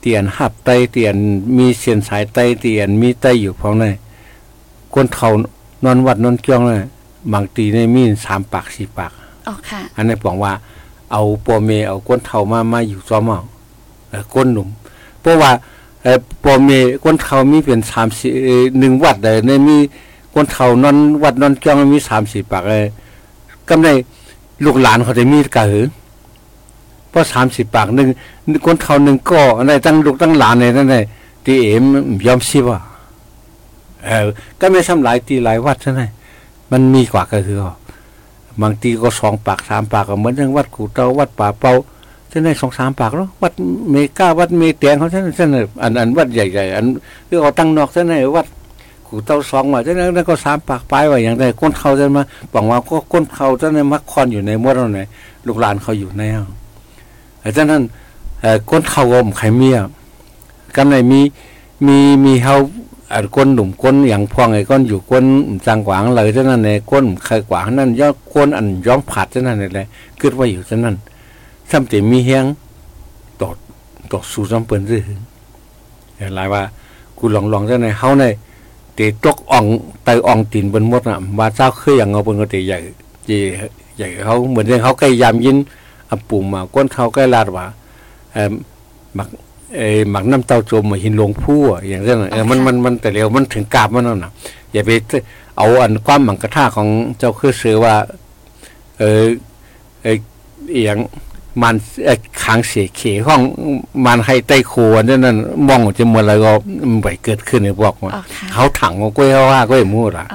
[0.00, 1.14] เตียนหับไตเตียน
[1.56, 3.96] มีเสียนสายไตเตียนมีไตอยู่พร้อมน่ะ
[4.94, 5.28] คนเขา
[5.84, 6.88] นอนวัดนอนเกี้ยงน่ะ
[7.32, 9.12] บางตีในมีสามปากสี่ปาก
[9.46, 10.52] อ๋อค่ะ อันนี้บอกว่า
[11.12, 13.40] เอาปัวเมเอาก้นเท่ามามาอยู่ซ้อมเอา
[14.34, 14.68] ก้นหนุ่ม
[15.20, 15.50] เพราะว่า
[16.02, 16.70] เออปัวเม
[17.04, 18.30] ก้นเทามีเป็นสามสี่
[18.78, 19.76] หนึ่งวัดเลยในมี
[20.34, 22.84] ก้นเทานอนวัดนอนจ้องมีสามสี่ปากเลย
[23.68, 23.88] กำใน
[24.64, 25.86] ลูกหลานเขาจะมีกระหือ
[27.10, 28.08] เพราะสามสิบปากหนึ่ง
[28.64, 31.04] ก้นเทาหนึ่งก็ในตั้งลูกตั้งหลานในนั่นเลย
[31.44, 31.84] ตีเอ็ม
[32.26, 32.78] ยอมสิว่า
[34.04, 34.26] เออ
[34.60, 36.02] ก็ไม่ทำหลายตีหลายวัดใช่ไหม
[36.70, 37.58] มันมีกว่าก็คือ
[38.62, 41.72] บางทีก็สองปากสามปากก็เหมือนอย่างวัดกูเตาวัดป่าเปา
[42.34, 43.52] เช่นในสองสามปากแล้ววัด
[43.90, 45.50] เมกาวัดเมแตงเขาเช่นเช่น
[45.82, 46.84] อันอันวัดใหญ่ๆอัน
[47.28, 48.46] คือเขาตั้งนอกเช่นในวัด
[49.06, 52.22] กูเต้าสองว่าเช่นนั้นก็สามปากปลายว่าอย่างไรก้นเขาจะมา
[52.52, 55.00] บอกว่าก็ก้นเขาเช่นในมักคอนอยู่ในมดเราไหน
[55.46, 56.46] ลูกหลานเขาอยู่ในอะ
[57.40, 57.82] แต่ฉะนั้น
[58.70, 59.76] ก้นเขาอมไข่เมีย
[60.76, 61.20] กันไหนมี
[61.86, 62.56] มีมีเขา
[63.12, 65.24] อันก้นหนุ่มก้นอย่างพองไอ้ก้นอยู่ก้น
[65.66, 69.86] จังกวางเลยเท่านั้นในก้นไข่กวางนั่นย่อก้นอันย้อมผัดเท่านั้นเลย
[70.18, 70.96] เกิดว่าอยู่เท่านั้น
[71.70, 72.44] ซ้ำแต่มีเฮียง
[73.40, 73.56] ตอด
[74.12, 75.02] ตอดสู่ซ้ำเปิ้นซื่อ
[76.34, 76.62] หลายว่า
[77.18, 78.24] กูลองลองเท่านั้นเฮาใน
[78.94, 79.64] เตะตกอ่อง
[80.04, 82.78] ไตอ่องตีนบนมดน่ะว่าเจ้าเคยอย่างเอาเปิ้นก็เตะใหญ่
[83.96, 85.56] ใหญ่เขาเหมือนเขาใกล้ยามยิน
[86.10, 87.66] อปุ่มมาก้นเขาใกล้ลาดว่า
[88.32, 88.52] เอ่อ
[89.18, 89.28] มัก
[89.76, 94.32] เอ้หมักน้ำเต้าโจมมาหินหลวงผู้อย่างนั้นเออมันมันมันแต่เร็วมันถึงกาบมันนั่นน่ะ
[94.72, 94.90] อย่าไป
[95.56, 96.88] เอาอันความหมังกระท่าของ
[97.18, 97.94] เจ้าคือซื้อว่า
[98.98, 99.24] เออ
[100.02, 100.16] เออ
[100.84, 100.98] อย่าง
[101.62, 101.74] มัน
[102.42, 103.40] ขางเสียเขห้อง
[104.04, 105.36] มันให้ใต้โควนั่นนั่น
[105.68, 106.50] มองจะหมดแล้วก็
[107.02, 108.12] ไปเกิดขึ้นในบอกว่า
[108.52, 110.26] เขาถังก็กล้วยเขาว่าก็มูดอะ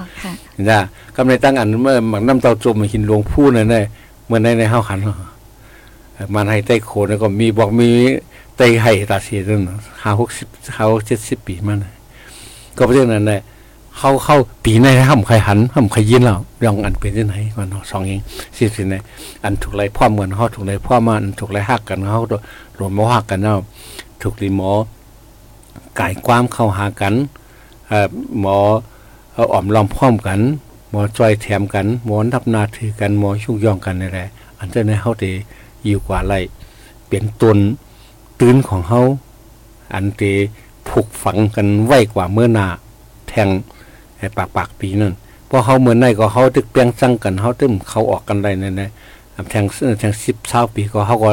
[0.70, 0.80] นะ
[1.16, 3.82] กำในตั้งอันเมื่อหมักน้ำเต้าโจมมาหินหลวงผู้นั่นได้
[4.26, 5.00] เมื่อในในเฮาขัน
[6.34, 7.90] มันให้ใต้โคแล้วก็มีบอกมี
[8.58, 9.62] ไตให้ตาเสียจน
[10.02, 10.48] ห้าหกสิบ
[10.78, 11.78] ห้าเจ็ดสิบปีมัน
[12.78, 13.40] ก็เพราะฉะนั้นเนี่ย
[14.00, 16.36] เขาเข้าปีในห้ามใครหันห้ามใครยินเรา
[16.66, 18.20] ยองอันเป็นที่ไหนก่อนสองเอง
[18.58, 19.04] สิสิเนี่ย
[19.44, 22.20] อันถูกไรพ่อเหมือนเขาถูกไรพ่อมาอันถูกไรหักกันเขา
[22.78, 23.60] รวมมาหักกันเนาะ
[24.22, 24.72] ถูกรีหมอ
[26.00, 27.14] กายความเข้าหากัน
[28.42, 28.58] หมอ
[29.54, 30.40] อ่อมล้อมพร้อมกัน
[30.90, 34.28] หมอจอยแถมกัน หมอนับนาถือกันหมอชุกย่องกันนี่แหละ
[34.58, 35.32] อันเจ้าในเขาตี
[35.86, 36.34] อยู่กว่าไร
[37.06, 37.58] เปลี่ยนตน
[38.40, 39.02] ตื่นของเขา
[39.94, 40.24] อันเต
[40.88, 42.68] ผูกฝังกันไว้กว่าเมื่อนา
[43.30, 43.50] แทง
[44.20, 45.14] ไอ้ปากปากปีนั่น
[45.48, 48.90] เพราะเขาเหมือนในก็เขาตึกเปียงจังกันเขาตึมเขาออกกันได้นั่นนะ
[49.50, 49.66] แทง
[50.00, 51.32] แทงสิบเช้าปีก็เขาก็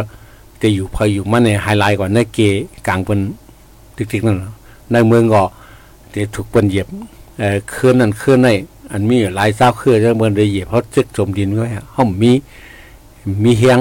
[0.63, 2.39] จะอยู่พออยู่มาในไฮไลท์ก่อนในเก
[2.87, 3.21] กลางเป็น
[3.97, 4.37] ติ๊กๆนั่น
[4.93, 5.43] ในเมืองก็
[6.15, 6.87] จะถูกเป็นเหยียบ
[7.39, 8.49] เอ่อเคลื่อนนั่นเคลื่อนใน
[8.93, 12.31] อันมีหลายเจ้าเคลื่อนจะเมืองเลยเหยียบเขาจึกจมดินไว้เขามี
[13.45, 13.79] มีเฮียง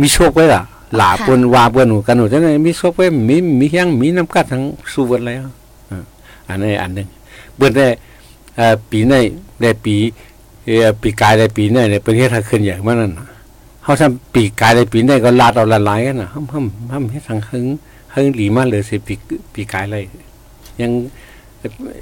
[0.00, 0.62] มีโชคไว้ล่ะ
[0.96, 4.62] หลาเปินวาเปินหนูกันหนูจังได๋มีซบเว้มีมีเฮียงมีน้ำกัดทั้ง
[4.92, 5.44] สู้เบิดแล้ว
[6.48, 7.08] อันนี้อันหนึ่ง
[7.56, 7.86] เบิ่นได้
[8.90, 9.14] ปีใน
[9.60, 9.96] ได้ปี
[10.64, 13.12] เอ่อปีกายได้ปีในเนี่ยเป็นเฮ็ดให้ขึ้นอย่างมันนั่น
[13.82, 17.66] เขาทำปีกายได้ปีในก็ลาดเอาละลายกันน่ะห่ำๆๆเฮ็ดทางหึง
[18.14, 19.14] หึงหลีมาเลยสิปี
[19.54, 20.04] ปีกายเลย
[20.80, 20.92] ยัง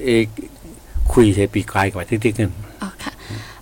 [0.04, 0.08] เอ
[1.12, 2.50] คุยใส่ปีกายกว่าติ๊กๆกัน
[2.82, 3.07] อ๋อค่ะ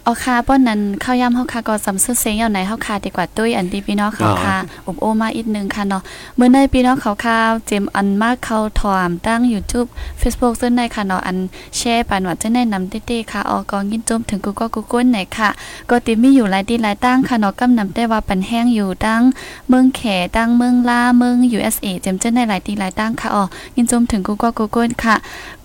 [0.08, 6.02] อ๋อค่ะป้อนนั้นข้าวย่ำเฮาค่ะก็สำซึเสียงอยู่ไหนเฮาค่ะดีกว่าตุ้ยอันดีพี่น้องเขาค่ะอบโอมาอีกนึงค่ะเนาะ
[6.36, 9.88] เมื่อในพี่น้องเขาค่ะเจมอันมากเขาถอมตั้ง YouTube
[10.20, 11.36] Facebook ซึ่งในค่ะเนาะอัน
[11.76, 15.48] แชร์ปันว่าจะแนะนำเต้ๆค่ะออกองยินจมถึงกูก็กูก้นไหนค่ะ
[15.90, 19.22] ก็ติมีอยู่หลายดีหลายตั้งค่ะเนาะกำนำได้ว่าปันแห้งอยู่ตั้ง
[19.68, 20.02] เมืองแข
[20.36, 23.44] ตั้งเมืองล่าเมือง USA เจมเจ้าในหลายดีหลายตั้งค่ะอ๋อ
[23.76, 25.16] ยินจมถึงกูก็กูก้นค่ะ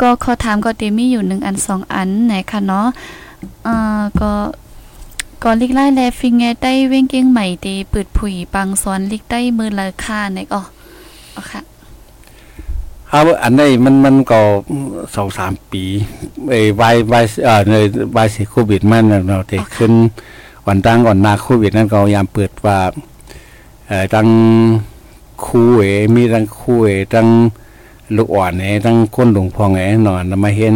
[0.02, 2.88] ก็ขอถามก็ติมีอยู่1อัน2อันไหนค่ะเนาะ
[3.68, 3.78] อ่า
[4.20, 4.32] ก็
[5.44, 10.62] ก่อนลิกไล่แลฟิงเงได้เว้งเก้งใหม่ตีปืดผุยปังซ้อนลิกได้มือละค่าในอ๋อ
[11.36, 11.62] อ๋อค่ะ
[13.10, 14.40] เอาอันนี้มันมันก็
[15.16, 15.84] สองสามปี
[16.50, 17.76] ไอ้วายวายเอ่อใน
[18.16, 19.94] วายสิโควิดมันเนาะแต่ขึ้น
[20.68, 22.78] วันตั้งก่อนหน้าโควิดนั่นก็ยามเปิดว่า
[23.88, 24.28] เอ่อตั้ง
[25.46, 27.28] คู่เอมีตั้งคู่เอตั้ง
[28.16, 30.74] ลูกอ่อนเอตั้งคนหลวงพองเอนอนมาเห็น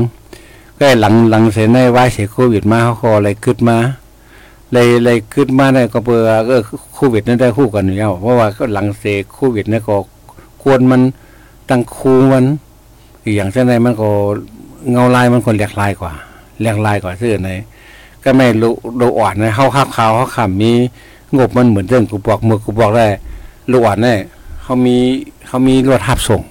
[0.80, 3.78] ก็หลังหลังเสร็จในวายเสียโควิดมาเขาก็อะไรขึ้นมา
[4.72, 6.56] เลยเลยขึ้นมาได้ก็เปิดก็
[6.96, 9.96] โควิดนั่นได้คู่กันอยู่แล้วเพราะว่าก็หลังเสียโควิดนี่นก็
[10.64, 11.02] ควรมัน
[11.70, 12.46] ตั้งคูมัน
[13.36, 14.10] อย่างเช่นในมันก็
[14.92, 16.14] เงาลายมันคนแหลกลายกว่า
[16.62, 17.50] แหลกลายกว่าเสื้อใน
[18.24, 20.72] ก็ไม่รู้ดูอ่อนในเฮาข้าวขาวเฮาขำมี
[21.38, 23.08] งบมันเหมือนเรื่องกูบอกมือกูบอกได้
[23.72, 24.18] ลูกอ่อนเนี่ย
[24.62, 24.98] เขามี
[25.48, 26.42] เขามีรถทับส่ง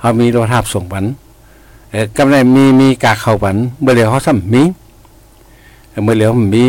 [0.00, 1.04] เขามีรถทับส่งปัน
[2.16, 4.62] กำไรมีมีกาเข้าปันเมื่อเดียวเขาซ้ำมี
[6.04, 6.64] เมื่อเดียวมี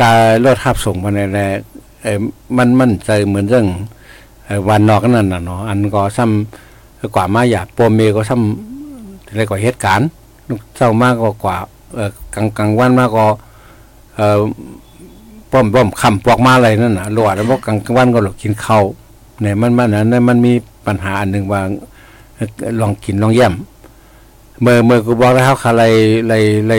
[0.00, 0.10] กา
[0.44, 2.18] รถทับส่งมาในแเออ
[2.56, 3.66] มันมันใจเหมือนเรื่อง
[4.68, 10.08] วันนอกนั่นน่ะเนาะอันก็ซ้ำกว่ามาอยากปมเมก็ซ้ำอะไรก็เหตุการณ์
[10.76, 11.14] เศร้ามาก
[11.44, 11.56] กว่า
[12.34, 13.26] กลางกลางวันมากก็
[15.50, 18.84] ป้อมป้อมคำปอกมาอะไรนั่นน่ะหลวดแล้วพวกกลางวันก็หลอกกินข้าว
[19.42, 20.52] เนี่ยมันมันนั้นมันมี
[20.86, 21.60] ปัญหาอันหนึ่งว่า
[22.80, 23.52] ลองกินลองเยี่ยม
[24.62, 25.84] เมื่อเมื่อกูบอกแล้วเขาอะไร
[26.22, 26.74] อะไรอะไร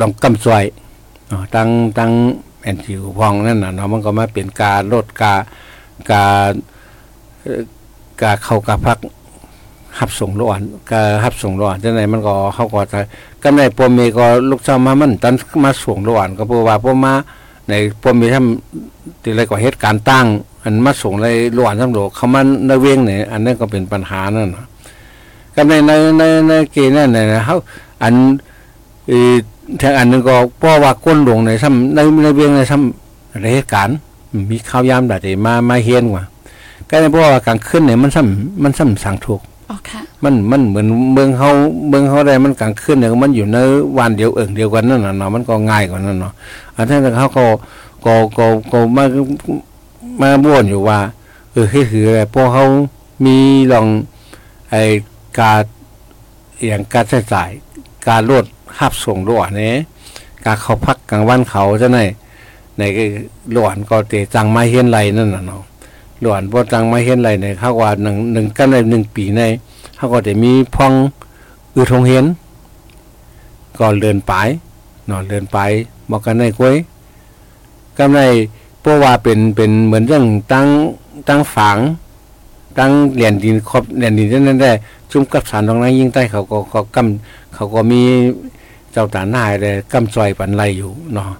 [0.00, 0.64] ลองกำซอย
[1.54, 1.68] ตั้ง
[1.98, 2.12] ตั้ง
[2.62, 5.40] แอนจิวพองนั่นน่ะเนาะมันก็มาเปลี่ยนการลดการ
[6.10, 6.52] การ
[8.20, 8.98] กาเข้ากาพัก
[9.98, 13.00] หับส่งร้อนกาหับส่งร้อนจังไหนมันก็เขาก็จะ
[13.42, 15.34] ก็ในปมมีก็ลูกเจ้ามามันตัน
[15.64, 17.12] มาส่งร้อนก็เพราะว่าพวกมา
[17.68, 20.26] ในปมมีทำที่อะไรก็เหตุการณ์ตั้ง
[20.64, 21.26] อันมาส่งใน
[21.58, 24.50] ร้อนทั้งโลกเขามันในเวียงเนี่ยอันนั้นก็เป็นปัญหานั่น
[25.58, 27.56] ก็ในในในในเกณฑ์นั่นนะเขา
[28.02, 28.14] อัน
[29.10, 29.18] อี
[29.82, 33.96] ทางอันนึงก็เพราะว่าก้นหลวงในซ้ำในในเวียงในซ้ำเหตุการณ์
[34.50, 36.24] มีข้าวยามแบบมามาเฮียนว่า
[36.88, 39.40] ก็ในเพราะว่ากลางคืนเนี่ยมันซ้ำมันซ้ำสั่งถูก
[40.24, 41.50] มันมันเหมือนเมืองเขา
[41.88, 43.58] เมืองเขาได้มันกลางคืนเนี่ยมันอยู่ใน
[43.98, 46.32] วันเดียวเอิงเดียวกันนั่นน่ะเนาะมันก็ง่ายกว่านั้นเนาะ
[46.76, 47.44] อันนั้นเขาก็
[48.04, 49.04] ก็ก็ก็มา
[50.20, 50.98] มาบ่นอยู่ว่า
[51.52, 52.64] เออคือคืออะไรพวกเขา
[53.24, 53.36] มี
[53.72, 53.86] ลอง
[54.70, 54.82] ไอ้
[55.40, 55.60] การ
[56.66, 57.50] อย่างการใช้จ่าย
[58.08, 58.44] การลด
[58.78, 59.74] หับส่งรวดเนี่ย
[60.44, 61.98] การเขาพักกลางวันเขาจะไหน
[62.78, 62.82] ใน
[63.52, 65.62] หลวนก็เตจังไม้เฮียนไรนั่นน่ะเนาะ
[66.20, 69.42] หลวนพอจังไม้เฮียนไรเนี่ยเขาว่าหนึ่งหนึ่งกันในหนึ่งปีใน
[69.96, 70.92] เขาก็จะมีพอง
[71.74, 72.26] อือทงเฮียน
[73.78, 74.32] ก็เดินไป
[75.10, 75.58] นาะเดินไป
[76.10, 76.74] บอกกันในกล้วย
[77.96, 78.18] ก็ใน
[78.80, 80.66] เพราะว่าเป็นเป็นเหมือนเรื่องตั้ง
[81.28, 81.78] ตั้งฝัง
[82.78, 84.72] ตั้งเหรียญดินครบเหรียญดินนั่นได้
[85.10, 88.02] จุ่มกับสารตรงนั้นยิ่งใต้เขาก็เขากำเขาก็มี
[88.92, 91.30] เจ้าตาหน้าเลยกำซอยปันไรอยู่เนาะ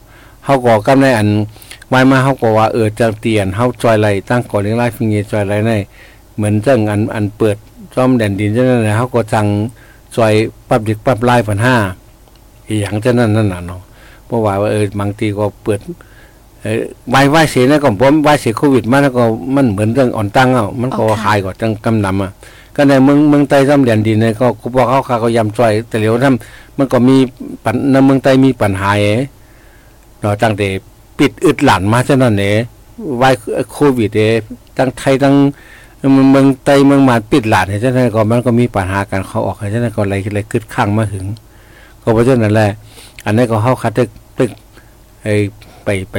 [0.45, 1.29] เฮาก็กำในอัน
[1.89, 5.73] ไว้มาเฮาก็ว่าเออจะเตียนเฮาจอยไหลตั้งก่อนเลี้ยงไร่ฟิงเงจอยไหลใน
[6.37, 7.57] เหมือนจังอันอันเปิด
[7.95, 9.47] ซ่อมแดนดินจังนั้นเฮาก็จัง
[10.17, 10.35] จอย
[10.69, 11.77] ปรับดิกปรับลายปันห้า
[12.67, 13.81] อีหยังจังนั้นนั่นน่ะเนาะ
[14.27, 15.81] เพราะว่าเออบางทีก็เปิด
[16.63, 22.33] เออไว้ไว้เสียนะก็ผมไว้เสียโควิดมาแล้วก็มันเหมือนเรื่องอ่อนตั้งอะมันก็หายกว่าจังกำนำอะ
[22.81, 27.17] ก็ในเมืองเมืองใต้ซ่อมแดนดินเนี่ยก็กูบอกเขาเขาก็ยำจอย แต่เหลียวทำมันก็มี
[27.65, 29.05] ปัญในเมืองใต้มีปัญหาเอ
[30.21, 30.69] เราตั้งแต่
[31.19, 32.59] ปิดอึดหลันมาเช่นนั้นเอง
[33.19, 33.25] ไว
[33.73, 34.23] โควิดเอ
[34.77, 35.35] ตั้งไทยตั้ง
[36.31, 41.25] เมืองไตเมืองมาปิดหลานเช่นนั้นก็มันก็มีปัญหาการเขาออกเช่นนั้นก็อะไรอะไรขึ้นข้างมาถึง
[42.03, 42.71] ก็เพราะฉะนั้นแหละ
[43.25, 44.09] อันนี้ก็เข้าคัดตึก
[44.39, 44.51] ตึก
[45.85, 46.17] ไปไป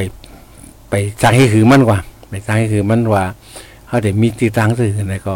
[0.90, 1.98] ไปจ้างให้คือมันกว่า
[2.30, 3.24] ไปจ้างให้คือมันว่า
[3.86, 5.34] เขาเดี๋ยวมีตีตังสื่ออะไรก็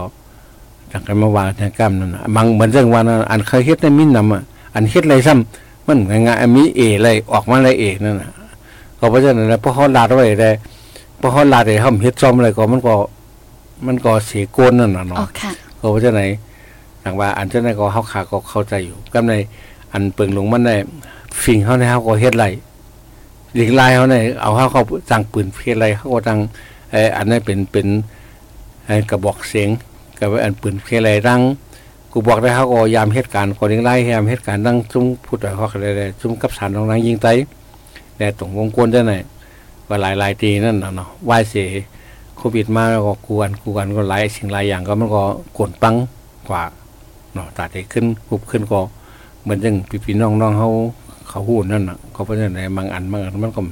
[0.95, 4.43] จากกันมาวางทางกรรมนั่นบางเหมือนเรื่องวันอันเคยเฮ็ดในมินนำอะ
[4.75, 8.31] อันเฮ็ดอะไรซ้ำมันง่ายๆมีเออะไรออกมาอะไรเอกนั่นน่ะ
[8.99, 10.51] ก็เพราะฉะนั้นแล้วพอเขาลาดไว้ได้
[11.21, 12.95] พอเขาลาดได้เขาเฮ็ดซ้อมอะไรก็มันก็
[13.87, 15.19] มันก็เสียโกนนั่นน่ะเนาะ
[15.81, 16.31] ก็เพราะฉะนั้น
[17.03, 19.35] ทางว่า อันเจ้านั้นก็เขาขาก็เข้าใจอยู่กำใน
[19.93, 20.77] อันเปิงลงมันได้
[21.43, 22.47] ฟิงเขาในเขาก็เฮ็ดไร
[23.55, 26.39] หลีกลายเขาในเอาเขาเขาจังปืนเฮ็ดไรเขาก็จัง
[26.91, 27.87] ไอ้อันนั้นเป็นเป็น
[28.87, 29.69] ไอ้กระบอกเสียง
[30.25, 31.41] กับอันปืนเฮ็ดไรรัง
[32.13, 37.29] กูบอกได้เขาก็ยามเหตุการณ์คนยิงไล่ยามเหตุการณ์นั่งจุ้มพูดอะไรเขาอะไรจุ้มกับสารตรงนั้นยิงไต
[38.17, 39.15] แต่ตรงวงกวนได้ไหน
[39.89, 41.69] ว่าหลายหลายตีนั่นเนาะไหวเสีย
[42.37, 45.23] โควิดมาแล้วก็กวนกวนก็หลายสิ่งหลายอย่างก็มันก็
[45.57, 45.95] กวนปัง
[46.49, 46.63] กว่า
[47.35, 48.81] เนาะตัดขึ้นหุบขึ้นก็
[49.43, 50.69] เหมือนยังพี่พี่น้องน้องเขา
[51.29, 53.63] เขาหูนั่นน่ะเขาเพราะฉะนั้นบางอันบางอันมันก็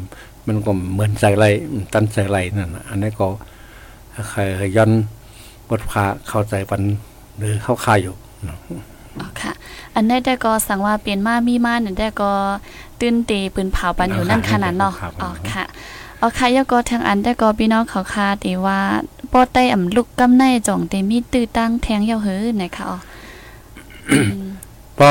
[0.47, 1.45] มันก็เหมือนใส่ไร
[1.93, 3.27] ตันใส่ไรนั่นอันนี้ก็
[4.31, 4.41] ใคร
[4.77, 4.91] ย้อน
[5.73, 6.83] บทพาเข้าใจปัน
[7.39, 8.15] หรือเข้าคายอยู่
[9.19, 9.53] อ๋อค่ะ
[9.95, 12.31] อันนี้ได้ก็สั่งว่าเปลี่ยนมามีมาเนี่ยได้ก็
[13.01, 15.65] ตื้นตีปืนเผาปันอยู่นั่นขนาดเนาะอ๋อค่ะ
[16.21, 18.79] อ๋อค่ะยก็ทางอันได้ก็พี่น้องเขาคาตีว่า
[19.33, 22.99] ปอดใต้อ่ำลุกกำในจ่องเตมีตื้อตั้งแทงเยาเฮือนะคะอ๋อ
[24.99, 25.11] พอ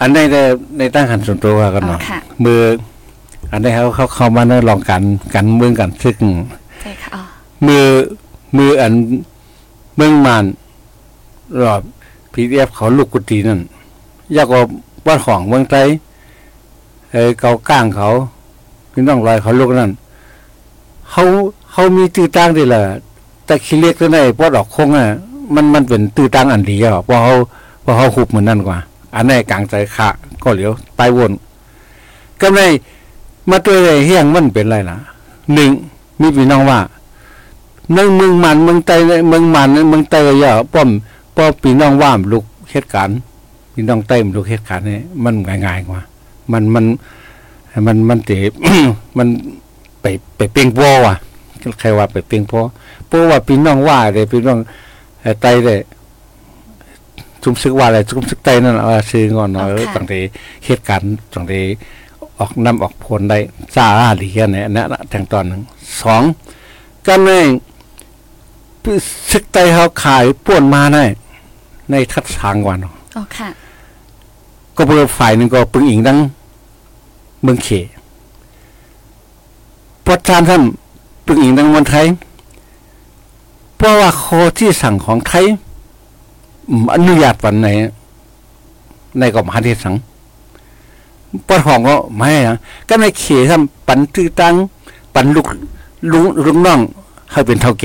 [0.00, 0.36] อันในใน
[0.78, 2.60] ในตั้งหันส่วนตัวกันอ๋อเนาะค่ะมือ
[3.52, 5.02] อันนี้เขาเขาเข้ามาเนอะลองกัน
[5.34, 6.16] กันเมืองกันซึก
[6.82, 7.22] ใช่ค่ะอ๋อ
[7.66, 7.84] มือ
[8.56, 8.92] มืออัน
[9.96, 10.44] เมืองมาน
[11.60, 11.82] รอบ
[12.32, 13.60] พีเอฟเขาลูกกุฏินั่น
[14.36, 14.60] ยากกว่า
[15.06, 15.88] วัดของเมืองไทย
[17.10, 18.08] เอ้เกาก้างเขา
[18.92, 19.90] พี่น้องรอยเขาลูกนั่น
[21.10, 21.22] เขา
[21.70, 22.82] เขามีตื้อตั้งดีละ
[23.46, 25.06] แต่ขี้เล็กตัวไหนปอดอกคงอะ
[25.54, 27.32] มันมันเป็นตื้อตั้งอันดียวเพราะเขา
[27.82, 28.78] เพราะเขาหุบเหมือนนั่นกว่า
[29.14, 30.08] อันไหนกลางใจขะ
[30.42, 31.32] ก็เหลียวไปวน
[32.40, 32.60] ก็ใน
[33.50, 34.96] มาตัวไรเฮียงมันเป็นไรล่ะ
[35.54, 35.70] หนึ่ง
[36.20, 36.78] มีพี่น้องว่า
[37.92, 40.90] เมืองเมืองมันเมืองไตเมืองมันเมืองไตอย่าป้อม
[41.36, 43.18] ป้อพี่น้องว่ามลูกเหตุการณ์
[43.74, 45.34] พี่น้องไต้ลูกเหตุการณ์นี่มัน
[45.66, 46.00] ง่ายๆกว่า
[46.52, 46.84] มันมัน
[47.86, 48.32] มันมันเต
[49.18, 49.28] มัน
[50.00, 51.14] ไปไปเปียงปัวว่ะ
[51.80, 52.62] ใครว่าไปเปียงปัว
[53.10, 54.58] ปัวว่าพี่น้องว่าเลยพี่น้อง
[55.20, 55.80] เอ่อไตเลย
[57.42, 60.18] จุมซึกว่าอะไรจุมซึกไตนั่นเอาซื้องอนเนาะเออตั้งแต่
[60.64, 61.60] เหตุการณ์ตั้งแต่
[62.38, 63.38] ออกน้ำออกผลได้
[63.76, 63.86] จ้า
[64.20, 65.60] ดีแค่ไหนนะทางตอนหนึ่ง
[66.02, 66.22] สอง
[67.06, 67.30] ก็ใน
[69.30, 71.04] ซึกไตเขาขายป่วนมาได้
[71.90, 72.78] ในทัดทางวัน
[73.16, 73.48] อ๋อค่ะ
[74.76, 76.18] ก็เพื่อฝ่ายหนึ่งก็ปึงอิงดัง
[77.42, 77.68] เมืองเข
[80.04, 80.62] พระจารย์ท่าน
[81.26, 82.06] ปึงอิงดังวันไทย
[83.76, 84.24] เพราะว่าโค
[84.58, 85.44] ที่สั่งของไทย
[86.68, 87.68] อืมอนุญาตวันไหน
[89.18, 89.94] ในกรมหาเทศสัง
[91.48, 92.56] ปดห้องก็ไม่อะ
[92.88, 94.54] ก็ในเขทำปันตื้อตัง
[95.14, 95.46] ปันลูก
[96.12, 96.80] ลุงลุงน้อง
[97.32, 97.84] ให้เป็นเท่าเก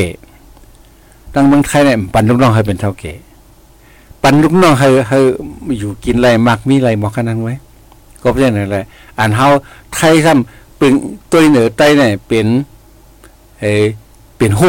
[1.36, 3.14] ตั้งเมืองไทยเนี่ยปันลูกน้องให้เป็นเท่าแก่
[4.24, 5.20] ปันลูกน้องให้ให้
[5.80, 7.56] อยู่กินอะไรมากมีอะไรหมอขนาดไว้
[8.22, 8.78] ก็เป็นอย่างไร
[9.20, 9.48] อ่านเฮา
[9.96, 10.94] ไทยซ้ำปึง
[11.32, 12.48] ตัวเหนือไตเนี่ยเป็น
[13.62, 13.86] เออ
[14.38, 14.62] เป็นโห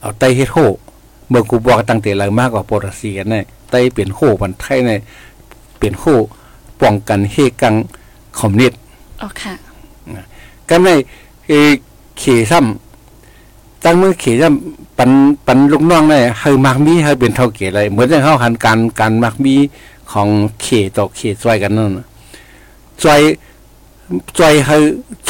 [0.00, 0.58] เอาไตเฮ็ดโห
[1.28, 5.00] เมื่อกูบอกตั้งแต่หลังมากกว่าโปรตุเซียเนี่ยไตเป็นโหมันไทยเนี่ย
[5.78, 6.04] เป็นโห
[6.80, 7.74] ป้องกันเฮกัง
[8.38, 8.78] คอมมิวนิสต์
[9.20, 9.54] อ๋อค่ะ
[10.68, 10.94] ก็ไม่
[11.48, 11.70] เออ
[12.18, 12.89] เขซ้ำ
[13.84, 15.10] ตั้งเมื่อเขซ้ำปัน
[15.46, 19.54] ปันลูกน้องเนี่ยให้มักมีให้เป็นเท่าเกอะไรเหมือนที่เข้าหันการการมักมี
[20.12, 20.28] ของ
[20.62, 20.66] เข
[20.96, 22.06] ต่อเขจอยกันนั่นน่ะ
[23.04, 23.20] จอย
[24.38, 24.76] จอยให้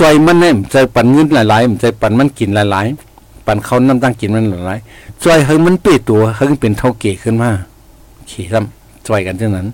[0.00, 7.50] จอยมันเนี่ยใจปันเงินหลายๆใจปันมันกินหลายๆปันเขาน้ำตั้งกินมันหลายๆจอยให้มันเปิดตัวให้มันเป็นเท่าเกขึ้นมา
[8.28, 9.66] เขซ้ำจอยกันเท่านั้น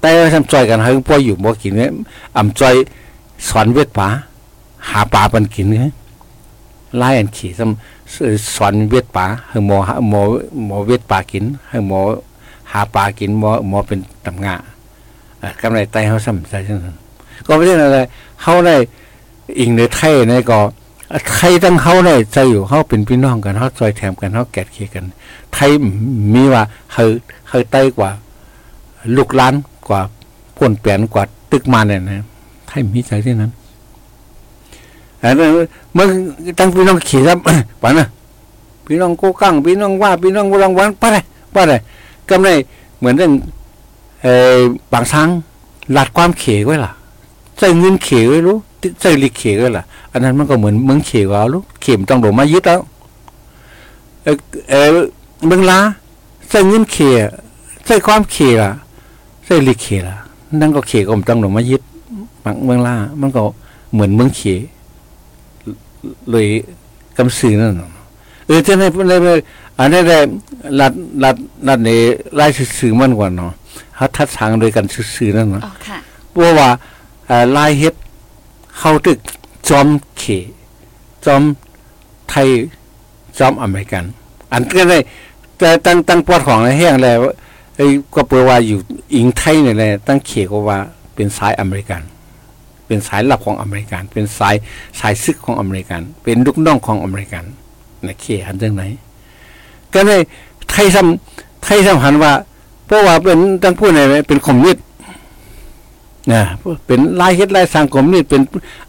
[0.00, 1.92] แต่ว่าทำจอยกันให้พ่ออยู่บ่กินเนี่ย
[2.36, 2.74] อ่ำจอย
[3.48, 4.08] สอนเวทป่า
[4.88, 5.84] หาปลาปันกินไง
[6.96, 10.20] ไล่อันขี่ซ้ำสอนเวทป่าให้หมอหาหมอ
[10.66, 12.00] หมอเวทป่ากินให้หมอ
[12.72, 14.54] หาปลากินหมอหมอเป็นตำงา
[15.42, 16.96] อ่อกำไรไตเขาซ้ำใจเช่นนั้น
[17.46, 18.00] ก็ไม่ใช่อะไร
[18.42, 18.76] เขาได้
[19.58, 20.60] อิงในไทยในก็
[21.32, 25.04] ไทยตั้งเขาได้ใจอยู่เขาเป็นพี่น้องกันเขาซอยแถมกันเขาแกดเคียกัน
[25.54, 25.70] ไทย
[26.34, 26.62] มีว่า
[26.92, 27.04] เขา
[27.48, 28.10] เขาไตกว่า
[29.16, 29.54] ลูกหล้าน
[29.88, 30.00] กว่า
[30.56, 32.24] พ่นเปลี่ยนกว่าตึกมาเนี่ยนะ
[32.68, 33.52] ไทยมีใจที่นั้น
[35.22, 35.50] อันนั้น
[35.96, 36.08] มึง
[36.58, 37.38] ตั้งพี่น้องขี่ครับ
[37.82, 38.06] ปะนะ
[38.86, 41.22] พี่น้องโกกังพี่น้องว่าพี่น้องรังวันปะเลย
[41.54, 41.80] ปะเลย
[42.28, 42.48] กำไร
[42.98, 43.32] เหมือนเรื่อง
[44.22, 44.58] เออ
[44.92, 45.28] บางช้ง
[45.92, 46.92] หลัดความเขไว้ล่ะ
[47.58, 48.56] ใส่เงินเขไว้รู้
[49.00, 52.80] ใส่ลิเขไว้ล่ะ อันนั้นมันก็เหมือนเมืองเขว่ารู้เข็มต้องโดดมายึดแล้ว
[54.24, 54.36] เออ
[54.70, 54.88] เออ
[55.46, 55.78] เมืองลา
[56.50, 56.96] ใส่เงินเข
[57.86, 58.70] ใส่ความเขล่ะ
[59.46, 60.16] ใส่ลิเขล่ะ
[60.60, 61.82] นั่นก็เขก็ต้องโดดมายึด
[62.44, 63.42] บางเมืองลามันก็
[63.92, 64.40] เหมือนเมืองเข
[66.30, 66.46] เลย
[67.18, 67.90] กำสื่อนั่นน่ะ
[68.46, 69.28] เออจะในใน
[69.78, 70.18] อันนี้ได้
[70.80, 70.92] รัด
[71.24, 71.36] รัด
[71.68, 71.90] รัดใน
[72.36, 72.46] ไล่
[72.78, 73.52] สื่อมันกว่าเนาะ
[73.94, 74.86] เขาทัดทางโดยกัน
[75.16, 75.98] สื่อนั่นเนาะอ๋อค่ะ
[76.30, 76.70] เพราะว่า
[77.26, 77.94] เอ่อลายเฮ็ด
[78.78, 79.18] เข้าตึก
[79.68, 79.86] จอม
[80.18, 80.24] เข
[81.26, 81.42] จอม
[82.28, 82.48] ไทย
[83.38, 84.04] จอมอเมริกัน
[84.52, 84.98] อันก็ได้
[85.58, 87.18] แต่ตั้งตั้งปอดของในแห้งแล้ว
[87.76, 88.78] ไอ้ก็เปลว่าอยู่
[89.14, 90.78] อิงไทยนี่แหละตั้งเขก็ว่า
[91.14, 92.02] เป็นสายอเมริกัน
[92.92, 94.54] เป็นสายลับของอเมริกัน เป็นสาย
[95.00, 97.44] สายซึกของอเมริกัน เป็นลูกน้องของอเมริกัน
[98.04, 98.82] ในเขหันจังไหน
[99.94, 100.20] ก็เลย
[100.70, 102.32] ไทยซ้ำไทยซ้ำหันว่า
[102.86, 104.84] เพราะว่าเป็นตั้งผู้ไหนเป็นคอมมิวนิสต์
[106.32, 106.42] นะ
[106.86, 108.42] เป็นลายเฮ็ดลายสร้างคอมมิวนิสต์เป็น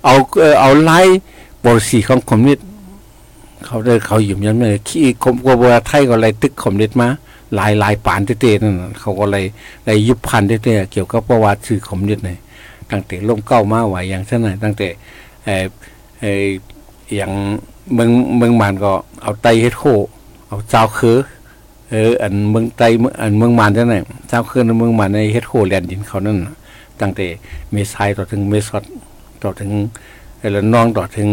[0.03, 1.05] เอาเออเอาลาย
[1.65, 2.65] บริสีของคอมมิวนิสต์
[3.65, 7.09] เขาได้เขาอยู่ยันเลยขี้คมกว่าไทยก็เลยตึกคอมมิวนิสต์มา
[7.59, 9.45] ลายลายปานเต้ๆนั่นน่ะเขาก็เลย
[9.85, 12.39] เลยยุบพันเต้ๆเกี่ยวกับประวัติชื่อคอมมิวนิสต์เนี่ย
[12.93, 14.87] ตั้งแต่ล่มเก้ามาไหวอย่างเช่นนั้นตั้งแต่
[15.45, 15.65] เออ
[16.21, 16.45] เออ
[17.15, 17.31] อย่าง
[17.93, 18.91] เมืองเมืองมานก็
[19.23, 19.83] เอาไตเฮ็ดโค
[20.47, 21.17] เอาเจ้าคือ
[21.89, 22.83] เอออันเมืองไต
[23.21, 26.37] อันเมืองมานเท่านั้นเจ้าคือในเมืองมานในเฮ็ดโคแลนดินเขานั่น
[27.01, 27.27] ตั้งแต่
[27.71, 28.83] เมษายต่อถึงเมษอด
[29.43, 29.71] ต่อถึง
[30.39, 31.29] เออแล้วน้องต่อถึง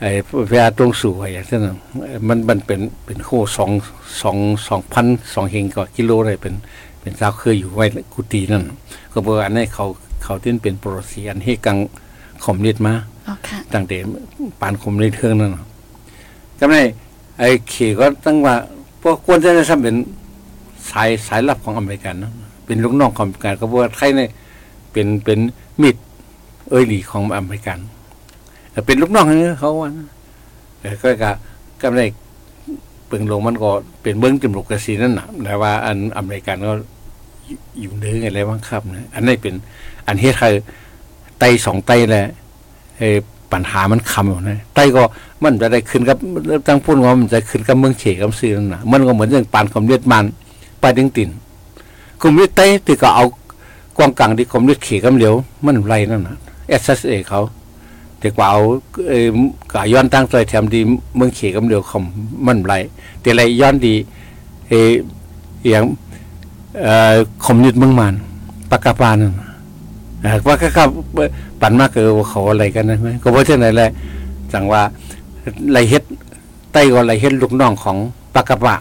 [0.00, 0.10] เออ้
[0.50, 1.60] เวลาตรงสู่อย่างเช่น
[2.28, 3.70] มันมันเป็นเป็นโคสอง
[4.22, 4.36] สอง
[4.68, 6.54] สองพันสองเฮงก็กิโลเลยเป็น
[7.00, 8.64] เป็นเจ้าเคยอยู่ไว้กุฏินั่น
[9.12, 9.86] ก็บอกอันนี้เขา
[10.24, 11.78] เขาที่เป็นโปรสีอันให้กัง
[12.44, 12.94] คอมนิดมา
[13.74, 13.96] ตั้งแต่
[14.60, 15.56] ปานคอมนิดเครื่องนั่น
[16.58, 16.80] ก็ไม่
[17.38, 18.54] ไอ้เขก็ตั้งว่า
[19.02, 19.96] พวกควรจะได้ทำเป็น
[20.90, 22.32] สายสายลับของอเมริกันนะ
[22.66, 24.28] เป็นลูกน้องของอเมริกันก็บอกว่าไทยเนี่ย
[24.92, 25.38] เป็นเป็น
[25.82, 25.96] มิด
[26.70, 27.78] เอ้ยหลีของอเมริกัน
[28.86, 29.90] เป็นลูกน้องนี่เขาว่า
[31.02, 31.32] ก็กะ
[31.80, 32.04] ก็ไม่
[33.06, 33.70] เปิงลงมันก็
[34.02, 36.72] เป็นเบื้องจมูกกระสีนั่นนะแต่ว่าอันอเมริกันก็
[37.80, 39.54] อยู่เนื้ออะไรบ้างครับนะอันนี้เป็น
[40.06, 40.54] อันเฮ็ดคือ
[41.38, 42.26] ไตสองไตแหละ
[42.98, 43.02] เอ
[43.52, 45.02] ปัญหามันคำอยู่นะไตก็
[45.42, 46.16] มันจะได้ขึ้นกับ
[46.66, 50.24] ตั้งพูดว่ามันจะขึ้นกับเมืองเฉกับซื้อนั่นนะมันก็เหมือนอย่างปานคอมเลียดมัน
[50.80, 51.30] ไปดึงติน
[52.20, 53.24] คอมเลียดไตที่ก็เอา
[53.96, 55.34] กวางกลางที่คอมเลียดเขกับเหลียว
[55.64, 56.36] มันไรนั่นนะ
[56.68, 57.40] เอสเอสเอเขา
[58.18, 58.60] แต่กว่าเอา
[59.08, 59.28] เออ
[59.72, 60.80] กย้อนตั้งใจแถมดี
[61.16, 62.04] เมืองเขกับเหลียวคอม
[62.46, 62.74] มันไร
[63.20, 63.94] แต่ไรย้อนดี
[64.68, 64.72] เอ
[65.68, 65.84] อย่าง
[66.82, 68.14] เอ่อคอมเลียดเมืองมัน
[68.70, 69.32] ปากกาปานั่น
[70.46, 70.88] ว่าก็ครับ
[71.60, 73.90] ปันมากเออเขาอะไรกันนะไหมก็เพราะเช่นไรแหละ
[74.52, 74.82] จังว่า
[75.72, 76.02] ไรเฮ็ด
[76.72, 77.96] ไต้ก็ไรเฮ็ดลูกน้องของ
[78.34, 78.76] ปากกะปะ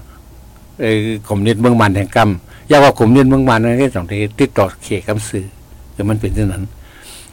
[0.81, 2.29] เออขมนิดเมืองมันแห่งกรรม
[2.71, 5.45] ยาว่าขมนิดเมืองมันนั่นก็สองที่ติดต่อเขกำสื่อ
[5.95, 6.63] คือมันเป็นเช่นนั้น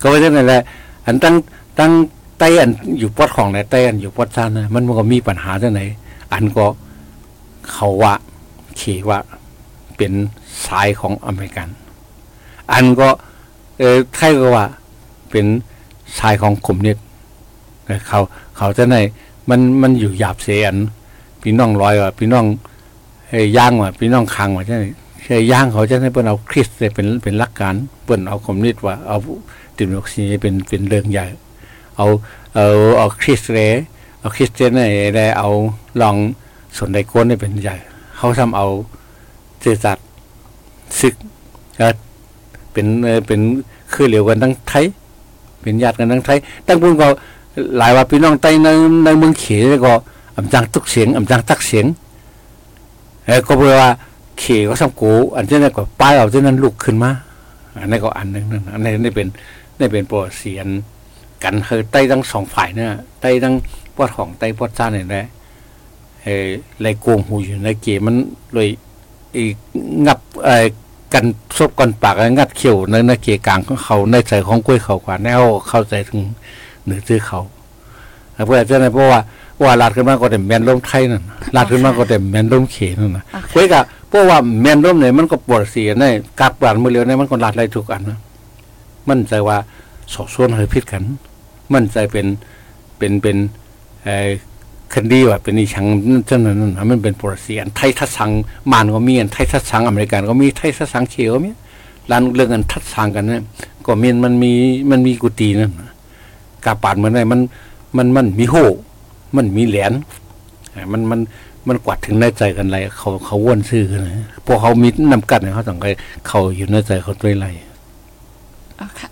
[0.00, 0.62] ก็เพราะเช่นไรแหละ
[1.06, 1.34] อันตั้ง
[1.78, 1.92] ตั้ง
[2.38, 5.82] ไต้อันอยู่ปอดของไหนไต้อันอยู่ปอดซ่านนะมันมันก็มีปัญหาที่ไหน
[6.32, 6.66] อันก็
[7.72, 8.14] เขาว่า
[8.78, 9.18] เขว่า
[9.96, 10.12] เป็น
[10.66, 11.68] สายของอเมริกัน
[12.72, 13.08] อันก็
[13.80, 14.66] เออใครก็ว่า
[15.30, 15.46] เป็น
[16.18, 16.96] ชายของขมนิด
[18.08, 18.20] เขา
[18.56, 18.96] เขาจะไหน
[19.50, 20.76] มันมันอยู่หยาบเสียน
[21.42, 22.46] พี่น้องลอยว่าพี่น้อง
[23.28, 24.84] เฮ้ย่างว่าพี่น้องคังว่าใช่ไหม
[25.24, 27.74] เฮยย่างเขาจะให้เปิ้นเอาคริสเลยเป็นเป็นหลักการ
[28.04, 29.16] เปิ้นเอาคมนิดว่าเอา
[29.76, 31.26] ติมอกซีเป็นเป็นเรื่องใหญ่
[31.96, 32.06] เอา
[32.54, 32.66] เอา
[32.98, 33.72] เอาคริสเลย
[34.20, 34.70] เอาคริสเตียน
[35.16, 35.48] ได้เอา
[36.00, 36.16] ลอง
[36.76, 37.76] ส่วนใดก้นได้เป็นใหญ่
[38.16, 38.66] เขาทำเอา
[39.60, 39.98] เจสัต
[41.00, 41.14] ศึก
[42.72, 42.86] เป็น
[43.26, 43.40] เป็น
[43.92, 44.84] คือเหลียวกันทั้งไทย
[45.62, 47.08] เป็นญาติกันทั้งไทย ตั้งพุ่นก็
[47.76, 48.68] หลายว่าพี่น้องไต้ใน
[49.04, 49.92] ในเมืองเขยก็
[50.36, 51.86] อำจังทุกเสียงอำจังตักเสียง
[53.26, 53.90] เออก็เปลว่า
[54.40, 57.10] เขก็สำกูอันที่นั่นก็ป้ายเอาที่นั้นลุกขึ้นมา
[57.80, 59.28] อันนี้ก็อันนึงนั่นอันนี้นี่เป็น
[59.78, 60.66] นี่เป็นปรเสียน
[61.42, 62.90] กันคือไต้ทั้งสองฝ่ายเนี่ย
[63.20, 63.54] ไต้ทั้ง
[63.96, 65.26] ปอดของไต้ปอดซ่าเนี่ยแหละ
[66.22, 66.46] เออ
[66.80, 68.16] ไรโกงหูอยู่ในเกมัน
[68.54, 68.68] เลย
[69.36, 69.44] อี
[70.06, 70.66] งับเออ
[71.14, 71.24] กัน
[71.58, 76.20] ซบกันปากงัดเขียวในในเกียกลางของเขาในใจของกล้วยเขากว่าแนวเข้าใจถึง
[76.86, 77.40] หนือซื้อเขา
[78.46, 79.20] เพื่อจะในเพราะว่า
[79.62, 81.22] ว่าลาดขึ้นมาก็เต็มแมนล้มไทยนั่น
[81.56, 86.04] ลาดขึ้นมาก็เต็มแมนล้มเขนั่นนะเพื่อกะเพราะว่าแมนล้มเนี่ยมันก็ปวดเสียใน
[86.40, 88.18] กาบปานมือเลียวในมันก็ลาดไรทุกอันนะ
[89.08, 89.56] มันใจว่า
[90.12, 91.02] สอบส่วนเฮยพิษกัน
[91.72, 92.26] มันใจเป็น
[92.98, 93.36] เป็นเป็น
[94.04, 94.08] เอ
[94.92, 98.30] คันดีว่าเป็นอีชังนั่นนั่นมันเป็นปรสีอันไทยทัศสัง
[98.72, 101.50] มานก็มีอันไทยทัศสังอเมริกันก็มีไทยทัศสังเขียวมี
[102.10, 103.42] ร้านเรื่องอันทัศสังกันเนี่ย
[103.86, 104.52] ก็มีมันมี
[104.90, 105.70] มันมีกุฏินั่น
[106.64, 107.40] กาปานเหมือนไงมัน
[107.96, 108.54] มันมันมีโห
[109.36, 109.92] มันมีเหรียญ
[110.92, 111.20] มันมัน
[111.68, 115.86] มันกวัดถึงในใจกันไรเขาเขาว่นซื่อกันนะพวกเขามีนำกัดเนี่ยเขาต้องไป
[116.26, 117.46] เขาอยู่ในใจเขาด้วยไร
[118.76, 119.08] เอาค่ะ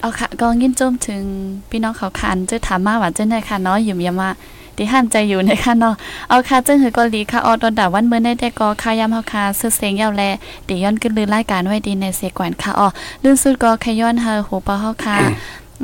[0.00, 1.22] เอาค่ะก็ยินจมถึง
[1.70, 4.30] พี่น้องเขาคันจะถามมาว่าเจ้าไหนค่ะนาะอยู่ยามา
[4.78, 5.94] ที่ห้ามใจอยู่ในค่ะเนาะ
[6.28, 10.22] เอาค่ะจึงหือก็ลีค่ะออดอนดาวันเมื่อในแต่ก็ค่ายามเฮาค่ะซื้อเสียงยาวแล
[10.64, 12.88] เดี๋ยวย้อนขึ้นลือรายการไว้ดีในเสกวนค่ะอ๋อ
[13.22, 15.16] ลื่นสุดก็ขย้อนเฮาหูปอเฮาค่ะ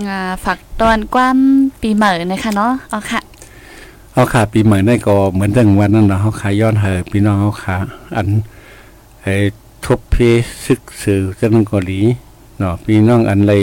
[0.09, 1.39] อ่าฝากตอนกว้าม
[1.83, 3.21] ปีใหม่นะคะเนาะเอาค่ะ
[4.15, 7.77] เอาค่ะปีใหม่ได้ก็เหมือนเรื่องวันนั้นเนาะเฮาขายย้อนเฮาพี่น้องเฮาค่ะ
[8.17, 8.29] อัน
[9.23, 9.35] ไอ้
[9.85, 10.17] ทบเพ
[10.65, 12.01] ซึกสื่อจังก็หลี
[12.59, 13.63] เนาะพี่น้องอันเลย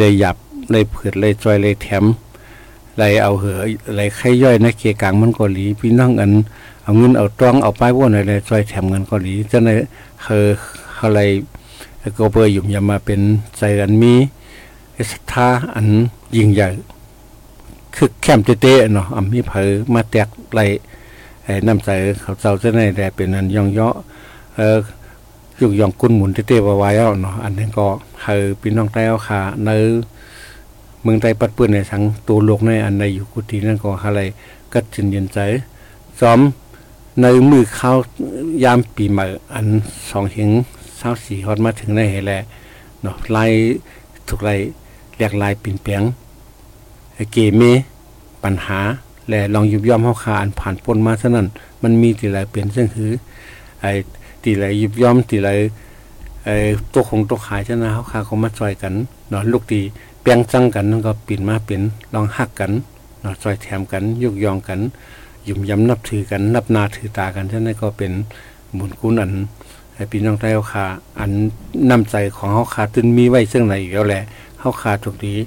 [0.00, 0.36] เลยหยับ
[0.70, 2.04] เลยเผือดเลยจอยเลยแถม
[2.98, 3.60] ไรเอาเหอ
[3.96, 6.32] ไรไข่ย่อยในเกียกลางมันก็หลีพี่น้องอัน
[6.82, 9.70] เอาเงินเอาตรองเอาป้ายว่นอะไรซอยแถมเงินก็หลีจะใน
[10.22, 10.48] เฮอ
[11.02, 11.20] อะไร
[12.18, 13.20] ก็เบอร์อยู่ยามาเป็น
[13.56, 14.14] ใจอันมี
[15.10, 15.86] ศรัทธาอัน
[16.36, 16.68] ยิ่งใหญ่
[17.94, 20.60] คือแคมเตะเนาะอำมีเผอมาแตกไร
[21.44, 21.90] ไอ้น้ำใจ
[22.20, 23.94] เขาเจ้าจะในแต่เป็นอันย่องยาะ
[24.56, 24.78] เออ
[25.60, 27.86] ยุกยองกุนหมุนเตะๆไว้แล้วเนาะอันนี้ก็
[28.22, 29.84] เฮอพี่น้องใต้เอาขาเนื้อ
[31.06, 34.20] มืองไทยปัดเปื้นในสังตัวโลกในอันใดอยู่กุฏินั่นก็อะไร
[34.72, 35.38] ก็จินเย็นใจ
[36.20, 36.40] ซ้อม
[37.20, 37.92] ในมือเข้า
[38.64, 39.66] ยามปีใหม่อัน
[40.10, 40.50] สองหิง
[40.98, 42.32] เศร้าสี่ฮอดมาถึงในเหแล
[43.02, 43.50] เนาะลาย
[44.28, 44.58] ถูกลาย
[45.16, 46.02] เรียกลายปิ่นเปียง
[47.32, 47.62] เกเม
[48.44, 48.80] ปัญหา
[49.28, 51.46] และลองยุบย่อมเฮาคาอันผ่านพ้นมาซะนั้น
[51.82, 53.10] มันมีตีหลายเปลี่ยนซึ่งคือ
[53.80, 53.90] ไอ้
[54.42, 55.58] ตีหลายยุบย่อมตีหลาย
[56.44, 56.56] ไอ้
[56.92, 58.92] ตัวคงตัวขายชนะเฮาคาเขามาจอยกัน
[59.30, 59.80] เนาะลูกตี
[60.28, 61.82] ปียงจังกันก็ปิ่นมาเป็น
[62.14, 62.72] ลองหักกัน
[63.20, 64.80] เนาะซอยแถมกันยกยองกัน
[65.48, 68.12] ยุ่มยำนับถือกันนับนาถือตากันฉะนั้นก็เป็น
[68.78, 69.32] บุญคุณอัน
[69.94, 70.84] ให้พี่น้องไทยเฮาคา
[71.18, 71.30] อัน
[71.90, 74.22] น้ำใจของเฮาคาตึนมีไว้ซึ่งไหนอยู่แล้วแหละ
[74.60, 75.38] เฮาคาตรงนี้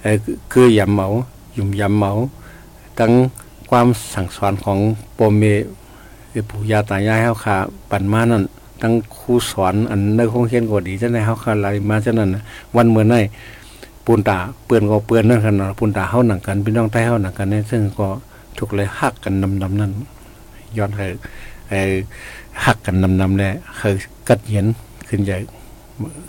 [0.00, 0.16] เอ่อ
[0.52, 1.06] คือยำเหมา
[1.56, 2.12] ยุ่มยำเหมา
[2.98, 3.12] ทั้ง
[3.70, 4.78] ความสั่งสอนของ
[5.18, 5.42] ปมเม
[6.48, 7.56] ปู่ย่าตายายเฮาคา
[7.90, 8.44] ปันมานั่น
[8.82, 12.30] ทั้งครูสอนอันในโรงเรียนก็ดีจังได๋เฮาคาไล่มาจังนั้น
[12.76, 13.16] วันเมื่อไหน
[14.10, 18.08] ปูนตาเปื้อนก็เปือนนั่นกันาะปูนตาเฮาหนังกันพี่น้องใต้เฮาหนังกันเนี่ยซึ่งก็
[18.58, 19.92] ถูกเลยหักกันนำๆนั่น
[20.76, 21.06] ย้อนให้
[21.68, 21.80] ไอ้
[22.64, 23.94] หักกันนำๆเลยเคย
[24.28, 24.66] กัดเย็น
[25.08, 25.36] ขึ้นใหญ่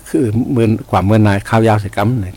[0.09, 2.35] คือเมื่อนกว่าเมื่อนายข้าวยาวใส่กัมเนี่ย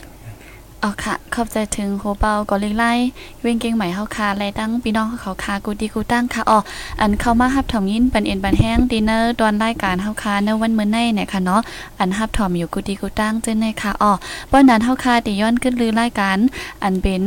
[0.82, 2.93] อ๋อค่ะ ขอบใจถึงโฮเปากอลิงไล่
[3.41, 6.59] เว้งเก่งใหม่เฮาคาไล่ตั้งพี่น้องเขาคากูดีกูตั้งค่ะอ๋อ
[7.01, 11.61] อันเข้ามาฮับถอมยินปันเอ็นปันแห้งดินเนอร์ตอนรายการเฮาคาในวันมื้อในเนี่ยค่ะเนาะ
[12.01, 14.12] อันฮับถอมอยู่กูดีกูตั้งเจ้าในค่ะอ๋อ
[14.51, 16.39] ป้อนนั้นเฮาคาติย้อนขึ้นลือรายการ
[16.85, 17.22] อันเป็น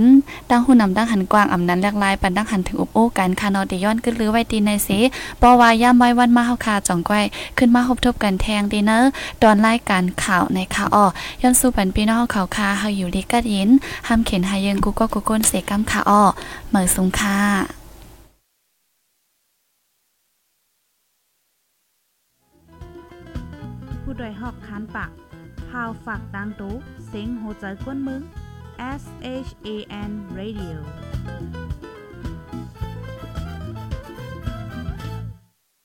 [0.49, 4.89] ตั้งหุ่นนำตั้งหันกว้างอำนั้นแลกลายปันตั้งหันถึงอุบโอ้กันค่ะเนาะติย้อนขึ้นลือไว้ตีในเส
[5.37, 7.25] เพราะว่าย่ามไว้วันมาเฮาคาจ่องก้อย
[7.57, 9.09] ขึ้นมาพบทบกันแทงดินเนอร์
[9.41, 11.05] ตอนรายการข่าวในค่ะอ๋อ
[11.41, 13.69] ย้อนสู่ปันพี่น้องเขาคาเฮาอยู่ดีกัดยิน
[14.07, 16.23] ห้ามเข็นหายังกูก็กูก้นเสกำค่ะอ้อ
[16.69, 17.39] เหมือสุงค่ะ
[24.01, 25.11] ผู้ดยหอกคันปาก
[25.69, 26.73] พาวฝากดังตู้
[27.07, 28.21] เซ็งโหใจกวนมึง
[29.01, 29.03] S
[29.45, 29.69] H A
[30.09, 30.77] N Radio